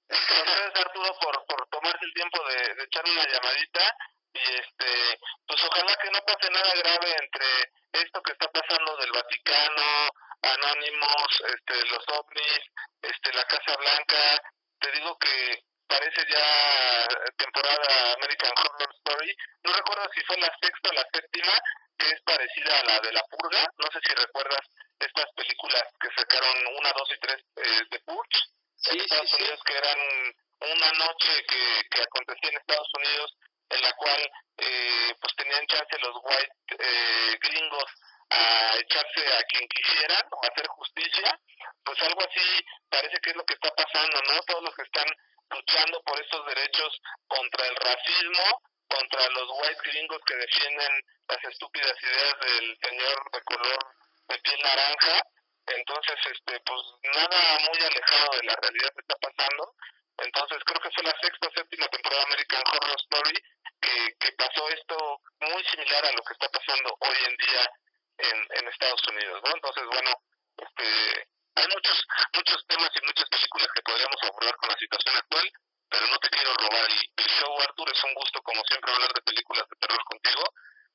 Gracias 0.07 0.75
Arturo 0.75 1.17
por, 1.19 1.45
por 1.45 1.67
tomarse 1.69 2.05
el 2.05 2.13
tiempo 2.13 2.39
de, 2.47 2.75
de 2.75 2.83
echar 2.83 3.03
una 3.05 3.27
llamadita 3.27 3.97
y 4.33 4.39
este 4.39 5.19
pues 5.47 5.63
ojalá 5.63 5.95
que 6.01 6.11
no 6.11 6.19
pase 6.25 6.49
nada 6.51 6.73
grave 6.75 7.15
entre 7.21 7.71
esto 8.03 8.21
que 8.21 8.31
está 8.33 8.51
pasando 8.51 8.97
del 8.97 9.11
Vaticano, 9.11 10.09
Anónimos, 10.41 11.43
este, 11.47 11.85
los 11.87 12.03
ovnis, 12.09 12.59
este, 13.01 13.33
la 13.33 13.45
Casa 13.45 13.75
Blanca. 13.77 14.41
Te 14.79 14.91
digo 14.91 15.17
que 15.17 15.63
parece 15.87 16.21
ya 16.29 17.07
temporada 17.37 18.13
American 18.13 18.53
Horror 18.57 18.93
Story. 18.95 19.35
No 19.63 19.73
recuerdo 19.73 20.09
si 20.13 20.21
fue 20.23 20.37
la 20.37 20.51
sexta 20.61 20.89
o 20.89 20.93
la 20.93 21.07
séptima, 21.13 21.53
que 21.97 22.09
es 22.09 22.21
parecida 22.21 22.79
a 22.79 22.83
la 22.83 22.99
de 22.99 23.13
La 23.13 23.23
Purga. 23.23 23.65
No 23.77 23.87
sé 23.91 23.99
si 24.05 24.13
recuerdas 24.15 24.65
estas 24.99 25.31
películas 25.35 25.83
que 25.99 26.09
sacaron 26.15 26.55
una, 26.77 26.91
dos 26.93 27.09
y 27.11 27.19
tres 27.19 27.43
eh, 27.57 27.81
de 27.91 27.99
Purge 27.99 28.39
sí, 28.75 28.91
en 28.91 29.01
Estados 29.01 29.29
sí, 29.29 29.35
Unidos, 29.35 29.59
que 29.65 29.77
eran 29.77 29.99
una 30.61 30.91
noche 30.93 31.45
que, 31.47 31.81
que 31.89 32.01
acontecía 32.01 32.49
en 32.49 32.57
Estados 32.57 32.89
Unidos, 32.97 33.37
en 33.69 33.81
la 33.81 33.93
cual 33.93 34.31
eh, 34.57 35.15
pues 35.19 35.35
tenían 35.35 35.65
chance 35.67 35.99
los 35.99 36.15
white 36.23 36.55
eh, 36.79 37.37
gringos 37.41 37.91
a 38.29 38.77
echarse 38.77 39.21
a 39.37 39.43
quien 39.43 39.67
quisieran 39.67 40.23
o 40.31 40.43
a 40.43 40.47
hacer 40.47 40.67
justicia, 40.67 41.39
pues 41.83 42.01
algo 42.01 42.21
así 42.21 42.65
parece 42.89 43.17
que 43.21 43.29
es 43.29 43.35
lo 43.35 43.45
que 43.45 43.53
está 43.53 43.69
pasando, 43.75 44.21
¿no? 44.29 44.41
Todos 44.41 44.63
los 44.63 44.75
que 44.75 44.83
están 44.83 45.05
luchando 45.49 46.01
por 46.03 46.19
estos 46.19 46.45
derechos 46.47 47.01
contra 47.27 47.67
el 47.67 47.75
racismo, 47.75 48.61
contra 48.87 49.29
los 49.29 49.49
white 49.61 49.81
gringos 49.83 50.21
que 50.25 50.35
defienden 50.35 50.91
las 51.27 51.43
estúpidas 51.43 51.95
ideas 52.01 52.39
del 52.39 52.77
señor 52.81 53.31
de 53.31 53.41
color 53.41 53.79
de 54.27 54.39
piel 54.39 54.61
naranja, 54.61 55.21
entonces 55.67 56.15
este 56.31 56.59
pues 56.59 56.81
nada 57.13 57.59
muy 57.59 57.81
alejado 57.81 58.29
de 58.37 58.43
la 58.43 58.55
realidad 58.61 58.93
que 58.93 59.01
está 59.01 59.15
pasando, 59.15 59.73
entonces 60.17 60.59
creo 60.65 60.81
que 60.81 60.91
fue 60.91 61.03
la 61.03 61.19
sexta 61.21 61.49
séptima 61.55 61.87
temporada 61.87 62.21
de 62.21 62.27
American 62.27 62.63
Horror 62.67 62.97
Story 63.01 63.43
que, 63.81 64.15
que 64.19 64.31
pasó 64.33 64.69
esto 64.69 65.21
muy 65.41 65.63
similar 65.65 66.05
a 66.05 66.11
lo 66.11 66.23
que 66.23 66.33
está 66.33 66.47
pasando 66.49 66.95
hoy 66.99 67.17
en 67.25 67.35
día 67.37 67.69
en, 68.17 68.47
en 68.57 68.67
Estados 68.69 69.01
Unidos, 69.09 69.41
¿no? 69.43 69.51
Entonces, 69.55 69.83
bueno, 69.85 70.11
este, 70.57 71.27
hay 71.55 71.67
muchos 71.67 71.97
muchos 72.33 72.67
temas 72.67 72.91
y 72.95 73.05
muchas 73.05 73.29
películas 73.29 73.69
que 73.73 73.81
podríamos 73.81 74.17
abordar 74.23 74.55
con 74.57 74.69
la 74.69 74.77
situación 74.77 75.15
actual, 75.15 75.51
pero 75.89 76.07
no 76.07 76.17
te 76.19 76.29
quiero 76.29 76.53
robar 76.53 76.85
el, 76.85 76.99
el 77.15 77.29
show, 77.39 77.61
Arthur. 77.61 77.91
Es 77.93 78.03
un 78.03 78.13
gusto, 78.13 78.41
como 78.41 78.61
siempre, 78.67 78.91
hablar 78.91 79.13
de 79.13 79.21
películas 79.21 79.65
de 79.69 79.75
terror 79.79 80.03
contigo. 80.05 80.43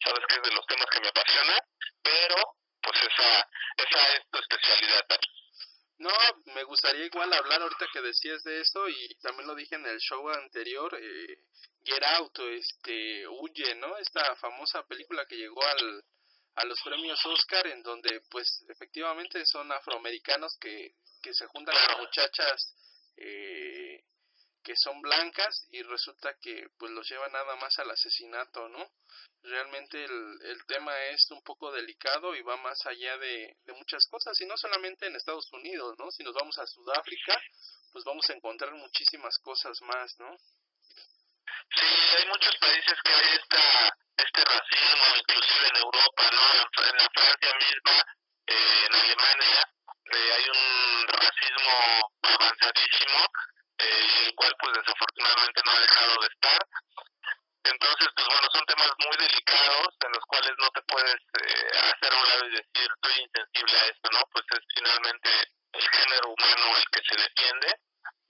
Sabes 0.05 0.25
que 0.29 0.35
es 0.37 0.42
de 0.42 0.53
los 0.53 0.66
temas 0.66 0.87
que 0.90 1.01
me 1.01 1.09
apasiona, 1.09 1.57
pero 2.03 2.37
pues 2.83 2.99
esa, 3.03 3.49
esa 3.77 4.09
es 4.16 4.31
tu 4.31 4.38
especialidad, 4.38 5.05
No, 5.99 6.12
me 6.55 6.64
gustaría 6.64 7.05
igual 7.05 7.33
hablar 7.33 7.61
ahorita 7.61 7.87
que 7.92 8.01
decías 8.01 8.42
de 8.42 8.61
esto 8.61 8.88
y 8.88 9.14
también 9.20 9.46
lo 9.46 9.55
dije 9.55 9.75
en 9.75 9.87
el 9.87 9.99
show 9.99 10.29
anterior, 10.31 10.99
eh, 10.99 11.44
Get 11.85 12.03
Out, 12.03 12.38
este, 12.38 13.29
Huye, 13.29 13.75
¿no? 13.77 13.96
Esta 13.99 14.35
famosa 14.37 14.83
película 14.87 15.27
que 15.27 15.37
llegó 15.37 15.62
al, 15.62 16.03
a 16.57 16.65
los 16.65 16.81
premios 16.83 17.25
Oscar 17.27 17.67
en 17.69 17.83
donde 17.83 18.21
pues 18.31 18.65
efectivamente 18.69 19.45
son 19.47 19.71
afroamericanos 19.73 20.57
que, 20.61 20.95
que 21.23 21.33
se 21.33 21.47
juntan 21.47 21.75
con 21.89 22.01
muchachas 22.01 22.75
eh, 23.17 24.05
que 24.63 24.75
son 24.77 25.01
blancas 25.01 25.67
y 25.71 25.83
resulta 25.83 26.35
que 26.41 26.69
pues 26.79 26.93
los 26.93 27.09
lleva 27.09 27.29
nada 27.29 27.57
más 27.57 27.79
al 27.79 27.91
asesinato, 27.91 28.69
¿no? 28.69 28.91
Realmente 29.43 30.05
el, 30.05 30.39
el 30.43 30.67
tema 30.67 30.97
es 31.07 31.31
un 31.31 31.43
poco 31.43 31.73
delicado 31.73 32.35
y 32.35 32.43
va 32.43 32.57
más 32.59 32.85
allá 32.87 33.17
de, 33.19 33.57
de 33.65 33.73
muchas 33.73 34.07
cosas 34.11 34.39
y 34.41 34.47
no 34.47 34.57
solamente 34.57 35.07
en 35.07 35.17
Estados 35.17 35.51
Unidos, 35.53 35.97
¿no? 35.99 36.11
Si 36.11 36.23
nos 36.23 36.35
vamos 36.35 36.59
a 36.59 36.67
Sudáfrica, 36.67 37.41
pues 37.93 38.05
vamos 38.05 38.29
a 38.29 38.35
encontrar 38.35 38.73
muchísimas 38.75 39.39
cosas 39.39 39.81
más, 39.83 40.19
¿no? 40.19 40.37
Sí, 41.75 41.87
hay 42.19 42.29
muchos 42.29 42.57
países 42.59 42.95
que 43.03 43.13
hay 43.13 43.37
esta, 43.37 43.89
este 44.22 44.44
racismo, 44.44 45.04
inclusive 45.16 45.68
en 45.68 45.76
Europa, 45.76 46.22
¿no? 46.33 46.44
En, 46.52 46.96
la 46.96 47.09
Francia 47.14 47.52
misma, 47.59 47.96
eh, 48.46 48.87
en 48.87 48.94
Alemania, 48.94 49.62
eh, 50.12 50.33
hay 50.37 50.44
un 50.50 51.09
racismo 51.09 52.11
avanzadísimo, 52.22 53.18
eh, 53.78 54.26
el 54.26 54.35
cual 54.35 54.54
pues 54.59 54.72
desafortunadamente 54.74 55.62
no 55.64 55.72
ha 55.72 55.80
dejado 55.80 56.20
de 56.20 56.26
estar. 56.26 56.61
Entonces, 57.64 58.09
pues 58.16 58.26
bueno, 58.26 58.48
son 58.52 58.64
temas 58.66 58.90
muy 58.98 59.16
delicados 59.16 59.88
en 60.00 60.12
los 60.12 60.24
cuales 60.26 60.52
no 60.59 60.68
te 60.70 60.83
puedes 60.83 61.20
eh, 61.44 61.70
hacer 61.92 62.14
un 62.14 62.28
lado 62.28 62.46
y 62.46 62.50
decir, 62.50 62.88
estoy 62.88 63.14
insensible 63.20 63.76
a 63.78 63.87
esto, 63.87 64.11
¿no? 64.11 64.20
Pues 64.33 64.44
es 64.50 64.64
finalmente 64.74 65.30
el 65.72 65.88
género 65.88 66.28
humano 66.28 66.76
el 66.76 66.85
que 66.90 67.02
se 67.09 67.20
defiende 67.20 67.76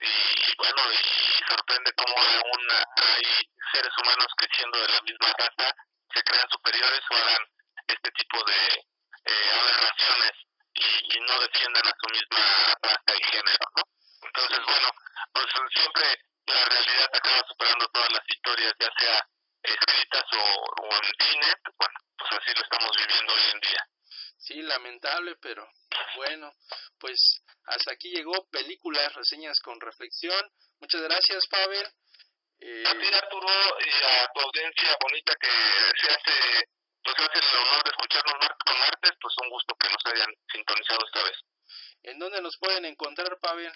y 0.01 0.55
bueno, 0.57 0.81
y 0.91 1.43
sorprende 1.47 1.93
cómo 1.93 2.15
aún 2.17 2.67
hay 2.95 3.23
seres 3.71 3.91
humanos 4.01 4.27
que 4.37 4.47
siendo 4.55 4.77
de 4.79 4.87
la 4.87 5.01
misma 5.01 5.33
raza 5.37 5.75
se 6.13 6.23
crean 6.23 6.49
superiores 6.49 7.01
o 7.09 7.15
hagan 7.15 7.45
este 7.87 8.11
tipo 8.11 8.43
de 8.43 8.85
eh, 9.25 9.51
aberraciones 9.59 10.31
y, 10.73 11.17
y 11.17 11.19
no 11.21 11.39
defiendan 11.39 11.87
a 11.87 11.95
su 11.99 12.07
misma 12.09 12.75
raza 12.81 13.13
y 13.15 13.23
género, 13.23 13.65
¿no? 13.75 13.83
Entonces, 14.23 14.59
bueno, 14.65 14.89
pues 15.33 15.45
siempre 15.73 16.05
la 16.47 16.65
realidad 16.65 17.09
acaba 17.13 17.47
superando 17.47 17.87
todas 17.89 18.11
las 18.11 18.23
historias, 18.27 18.73
ya 18.79 18.89
sea 18.97 19.27
escritas 19.63 20.25
o, 20.33 20.81
o 20.81 20.95
en 20.95 21.13
cine, 21.19 21.53
bueno, 21.77 21.99
pues 22.17 22.31
así 22.31 22.53
lo 22.55 22.61
estamos 22.63 22.97
viviendo 22.97 23.33
hoy 23.33 23.51
en 23.53 23.59
día. 23.59 23.87
Sí, 24.37 24.61
lamentable, 24.63 25.35
pero 25.35 25.67
bueno, 26.15 26.53
pues 26.99 27.41
hasta 27.65 27.93
aquí 27.93 28.09
llegó 28.09 28.47
películas, 28.49 29.13
reseñas 29.13 29.59
con 29.61 29.79
reflexión. 29.79 30.51
Muchas 30.79 31.01
gracias, 31.01 31.47
Pavel. 31.47 31.87
Eh, 32.59 32.83
A 32.85 32.93
ti, 32.93 33.07
Arturo, 33.13 33.47
y 33.79 33.89
a 33.89 34.27
tu 34.33 34.39
audiencia 34.41 34.97
bonita 35.01 35.33
que 35.35 35.47
se 35.47 36.11
hace, 36.13 36.69
pues 37.03 37.15
hace 37.17 37.39
el 37.39 37.57
honor 37.57 37.83
de 37.83 37.89
escucharnos 37.89 38.35
martes 38.39 38.63
con 38.65 38.79
martes, 38.79 39.11
pues 39.19 39.33
un 39.41 39.49
gusto 39.49 39.75
que 39.79 39.89
nos 39.89 40.05
hayan 40.05 40.33
sintonizado 40.51 41.05
esta 41.05 41.23
vez. 41.23 41.37
¿En 42.03 42.19
dónde 42.19 42.41
nos 42.41 42.57
pueden 42.57 42.85
encontrar, 42.85 43.39
Pavel? 43.39 43.73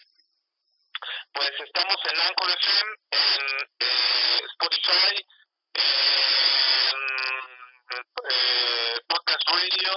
Pues 1.34 1.52
estamos 1.64 1.98
en 2.12 2.20
Anchor 2.20 2.50
FM, 2.52 2.92
en 3.12 3.70
eh, 3.80 4.42
Spotify, 4.54 5.26
en 5.74 7.55
eh, 7.92 9.02
Podcast 9.08 9.44
Radio, 9.48 9.94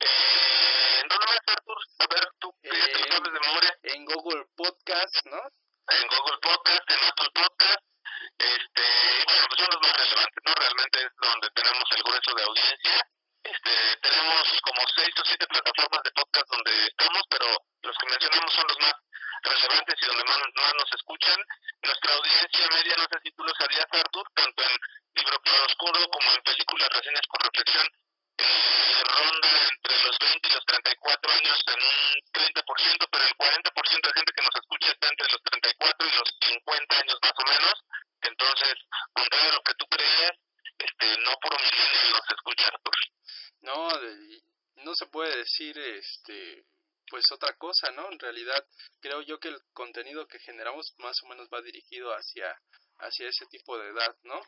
eh, 0.00 1.00
¿en 1.00 1.08
dónde 1.08 1.26
más, 1.26 1.40
Artur? 1.46 1.78
A 1.98 2.06
ver, 2.14 2.28
tú, 2.38 2.54
Eh, 2.62 2.70
sabes 3.08 3.32
de 3.32 3.40
memoria. 3.40 3.78
En 3.82 4.04
Google 4.04 4.44
Podcast, 4.56 5.26
¿no? 5.26 5.40
en 5.90 6.06
Google 6.06 6.38
Podcast, 6.40 6.84
en 6.86 7.02
Apple 7.02 7.30
Podcast, 7.34 7.82
este, 8.38 8.84
bueno, 9.26 9.44
pues 9.48 9.58
son 9.58 9.68
los 9.74 9.80
más 9.82 9.96
relevantes, 9.96 10.42
¿no? 10.46 10.52
Realmente 10.54 10.98
es 11.02 11.12
donde 11.20 11.48
tenemos 11.50 11.84
el 11.90 12.02
grueso 12.02 12.34
de 12.34 12.42
audiencia. 12.44 12.96
Este, 13.42 13.72
tenemos 14.02 14.44
como 14.62 14.82
seis 14.94 15.14
o 15.18 15.24
siete 15.24 15.46
plataformas 15.48 16.02
de 16.04 16.12
podcast 16.12 16.46
donde 16.50 16.86
estamos, 16.86 17.22
pero 17.30 17.46
los 17.82 17.96
que 17.98 18.06
mencionamos 18.06 18.52
son 18.54 18.66
los 18.68 18.78
más 18.78 18.94
relevantes 19.42 19.96
y 20.00 20.06
donde 20.06 20.24
más, 20.24 20.38
nos 20.74 20.92
escuchan. 20.92 21.38
Nuestra 21.82 22.14
audiencia 22.14 22.68
media, 22.74 22.94
no 22.96 23.06
sé 23.10 23.16
si 23.22 23.30
tú 23.32 23.44
lo 23.44 23.52
sabías, 23.54 23.86
Artur, 23.90 24.26
tanto 24.34 24.62
en 24.62 24.76
Libro 25.14 25.36
Oscuro 25.66 26.08
como 26.08 26.30
en 26.32 26.42
películas 26.42 26.88
reseñas 26.90 27.26
con 27.28 27.40
reflexión, 27.40 27.86
eh, 28.38 29.02
ronda 29.04 29.48
entre 29.72 30.02
los 30.04 30.16
20 30.18 30.48
y 30.48 30.52
los 30.52 30.64
34 30.64 31.32
años 31.32 31.58
en 31.66 31.80
un 31.82 32.20
30%, 32.32 33.08
pero 33.10 33.24
el 33.24 33.34
40% 33.36 34.08
de 34.08 34.14
gente 34.14 34.32
que 34.32 34.44
nos 34.44 34.56
escucha 34.56 34.92
está 34.92 35.08
entre 35.08 35.32
los 35.32 35.42
34 35.42 36.08
y 36.08 36.12
los 36.16 36.28
50 36.40 36.96
años 36.96 37.18
más 37.22 37.34
o 37.36 37.44
menos. 37.48 37.74
Entonces, 38.22 38.74
contrario 39.12 39.50
a 39.50 39.54
lo 39.54 39.62
que 39.62 39.74
tú 39.74 39.86
creías, 39.86 40.32
este, 40.78 41.18
no 41.20 41.32
puro 41.40 41.56
milenio 41.58 42.10
nos 42.12 42.30
escucha, 42.30 42.66
Artur. 42.68 42.94
No, 43.62 43.88
no 44.84 44.94
se 44.94 45.06
puede 45.06 45.36
decir, 45.36 45.78
este, 45.78 46.64
pues 47.10 47.24
otra 47.32 47.52
cosa, 47.56 47.90
¿no? 47.90 48.10
En 48.10 48.18
realidad, 48.18 48.64
creo 49.00 49.20
yo 49.22 49.38
que 49.38 49.48
el 49.48 49.60
contenido 49.72 50.26
que 50.26 50.38
generamos 50.38 50.94
más 50.98 51.20
o 51.24 51.26
menos 51.26 51.48
va 51.52 51.60
dirigido 51.60 52.12
hacia, 52.12 52.56
hacia 52.98 53.28
ese 53.28 53.46
tipo 53.46 53.76
de 53.76 53.88
edad, 53.88 54.16
¿no? 54.22 54.40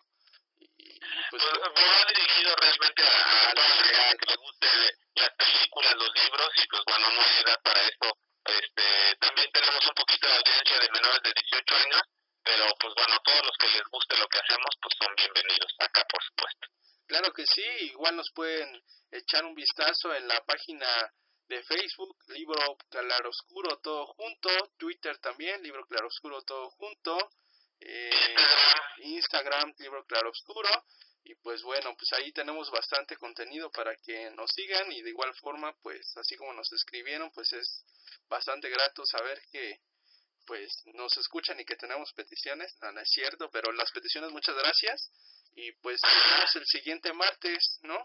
Y, 0.58 1.00
pues, 1.30 1.42
pues 1.42 1.44
va 1.44 2.06
dirigido 2.08 2.54
realmente 2.54 3.02
a, 3.02 3.50
a 3.50 3.54
la 3.54 4.16
que 4.16 4.26
le 4.30 4.36
guste 4.36 4.68
las 5.16 5.30
películas, 5.34 5.94
los 5.96 6.14
libros 6.14 6.50
y 6.56 6.66
pues 6.68 6.82
bueno, 6.86 7.10
no 7.10 7.20
hay 7.20 7.42
edad 7.42 7.60
para 7.62 7.82
esto. 7.82 8.16
Este, 8.44 9.16
también 9.20 9.50
tenemos 9.52 9.84
un 9.86 9.94
poquito 9.94 10.26
de 10.28 10.34
audiencia 10.34 10.78
de 10.78 10.90
menores 10.90 11.22
de 11.22 11.32
18 11.34 11.74
años, 11.74 12.02
pero 12.44 12.64
pues 12.78 12.94
bueno, 12.94 13.18
todos 13.24 13.42
los 13.44 13.56
que 13.58 13.68
les 13.68 13.86
guste 13.90 14.16
lo 14.16 14.28
que 14.28 14.38
hacemos 14.38 14.70
pues 14.80 14.94
son 14.98 15.14
bienvenidos 15.16 15.74
acá, 15.78 16.06
por 16.08 16.22
supuesto. 16.22 16.68
Claro 17.06 17.32
que 17.32 17.44
sí, 17.46 17.66
igual 17.90 18.16
nos 18.16 18.30
pueden 18.32 18.82
echar 19.10 19.44
un 19.44 19.54
vistazo 19.54 20.14
en 20.14 20.28
la 20.28 20.40
página 20.44 20.86
de 21.52 21.62
Facebook, 21.64 22.16
Libro 22.28 22.78
Claroscuro 22.88 23.78
todo 23.78 24.06
junto, 24.06 24.48
Twitter 24.78 25.18
también, 25.18 25.62
Libro 25.62 25.86
Claroscuro 25.86 26.40
todo 26.42 26.70
junto, 26.70 27.18
eh, 27.80 28.10
Instagram, 28.98 29.74
Libro 29.78 30.04
Claroscuro, 30.06 30.70
y 31.24 31.34
pues 31.36 31.62
bueno, 31.62 31.94
pues 31.96 32.10
ahí 32.14 32.32
tenemos 32.32 32.70
bastante 32.70 33.16
contenido 33.16 33.70
para 33.70 33.94
que 33.96 34.30
nos 34.30 34.50
sigan 34.52 34.90
y 34.92 35.02
de 35.02 35.10
igual 35.10 35.34
forma, 35.34 35.76
pues 35.82 36.16
así 36.16 36.36
como 36.36 36.54
nos 36.54 36.72
escribieron, 36.72 37.30
pues 37.32 37.52
es 37.52 37.84
bastante 38.28 38.70
grato 38.70 39.04
saber 39.04 39.40
que 39.50 39.80
pues 40.46 40.82
nos 40.94 41.16
escuchan 41.18 41.60
y 41.60 41.64
que 41.64 41.76
tenemos 41.76 42.12
peticiones, 42.14 42.74
no, 42.80 42.98
es 42.98 43.10
cierto, 43.10 43.50
pero 43.50 43.72
las 43.72 43.92
peticiones 43.92 44.32
muchas 44.32 44.56
gracias 44.56 45.10
y 45.54 45.70
pues 45.82 46.00
nos 46.02 46.32
vemos 46.32 46.56
el 46.56 46.66
siguiente 46.66 47.12
martes, 47.12 47.78
¿no? 47.82 48.02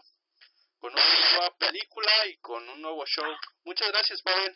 Con 0.80 0.92
una 0.92 1.02
nueva 1.02 1.50
película 1.58 2.26
y 2.26 2.36
con 2.38 2.68
un 2.68 2.82
nuevo 2.82 3.04
show. 3.06 3.36
Muchas 3.64 3.88
gracias, 3.88 4.22
Pavel. 4.22 4.54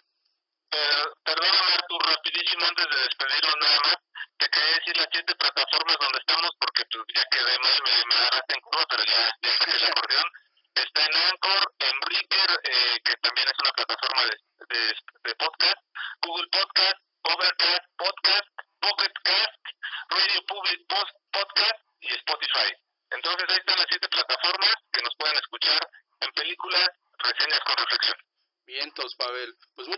Eh, 0.73 1.05
Artur, 1.25 2.03
rapidísimo, 2.07 2.65
antes 2.67 2.87
de 2.89 3.03
despedirnos 3.03 3.57
nada 3.61 3.81
más, 3.85 3.97
te 4.39 4.49
quería 4.49 4.75
decir 4.79 4.97
las 4.97 5.09
siete 5.13 5.35
plataformas 5.35 5.97
donde 6.01 6.19
estamos, 6.19 6.51
porque 6.59 6.85
pues, 6.91 7.05
ya 7.15 7.25
quedé 7.31 7.59
mal, 7.59 7.83
me, 7.85 8.05
me 8.07 8.15
agarraste 8.15 8.55
en 8.55 8.61
curva, 8.61 8.87
pero 8.89 9.05
ya, 9.05 9.31
ya 9.43 9.51
saqué 9.59 9.77
el 9.77 9.85
acordeón. 9.85 10.31
Está 10.75 11.05
en 11.05 11.15
Anchor, 11.15 11.75
en 11.79 12.01
Breaker, 12.01 12.51
eh, 12.65 13.01
que 13.05 13.15
también 13.17 13.47
es 13.49 13.59
una 13.61 13.73
plataforma 13.73 14.23
de, 14.25 14.97
de 15.29 15.35
podcast, 15.35 15.81
Google 16.23 16.49
Podcast, 16.51 16.99
Overcast, 17.25 17.85
Podcast, 17.99 18.49
Pocket 18.81 19.15
Cast, 19.23 19.63
Radio 20.09 20.41
Public 20.47 20.81
Post, 20.89 21.15
Podcast 21.31 21.79
y 22.01 22.09
Spotify. 22.15 22.73
Entonces 23.11 23.45
ahí 23.49 23.57
están 23.59 23.79
las 23.79 23.87
siete 23.89 24.09
plataformas 24.09 24.75
que 24.93 25.03
nos 25.03 25.15
pueden 25.17 25.37
escuchar 25.37 25.81
en 26.21 26.33
películas, 26.33 26.89
reseñas 27.19 27.61
con 27.61 27.77
reflexión. 27.77 28.17
Vientos, 28.65 29.15
Pavel. 29.17 29.55
Pues 29.75 29.89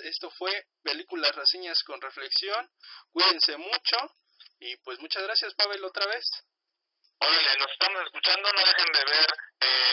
Esto 0.00 0.30
fue 0.30 0.66
Películas, 0.82 1.34
Reseñas 1.34 1.82
con 1.84 2.00
Reflexión. 2.00 2.70
Cuídense 3.10 3.56
mucho. 3.56 3.96
Y 4.60 4.76
pues 4.78 4.98
muchas 5.00 5.22
gracias, 5.22 5.54
Pavel, 5.54 5.84
otra 5.84 6.06
vez. 6.06 6.24
Órale, 7.20 7.56
nos 7.58 7.72
estamos 7.72 8.02
escuchando. 8.04 8.52
No 8.52 8.60
dejen 8.60 8.92
de 8.92 9.04
ver 9.10 9.26
eh, 9.60 9.92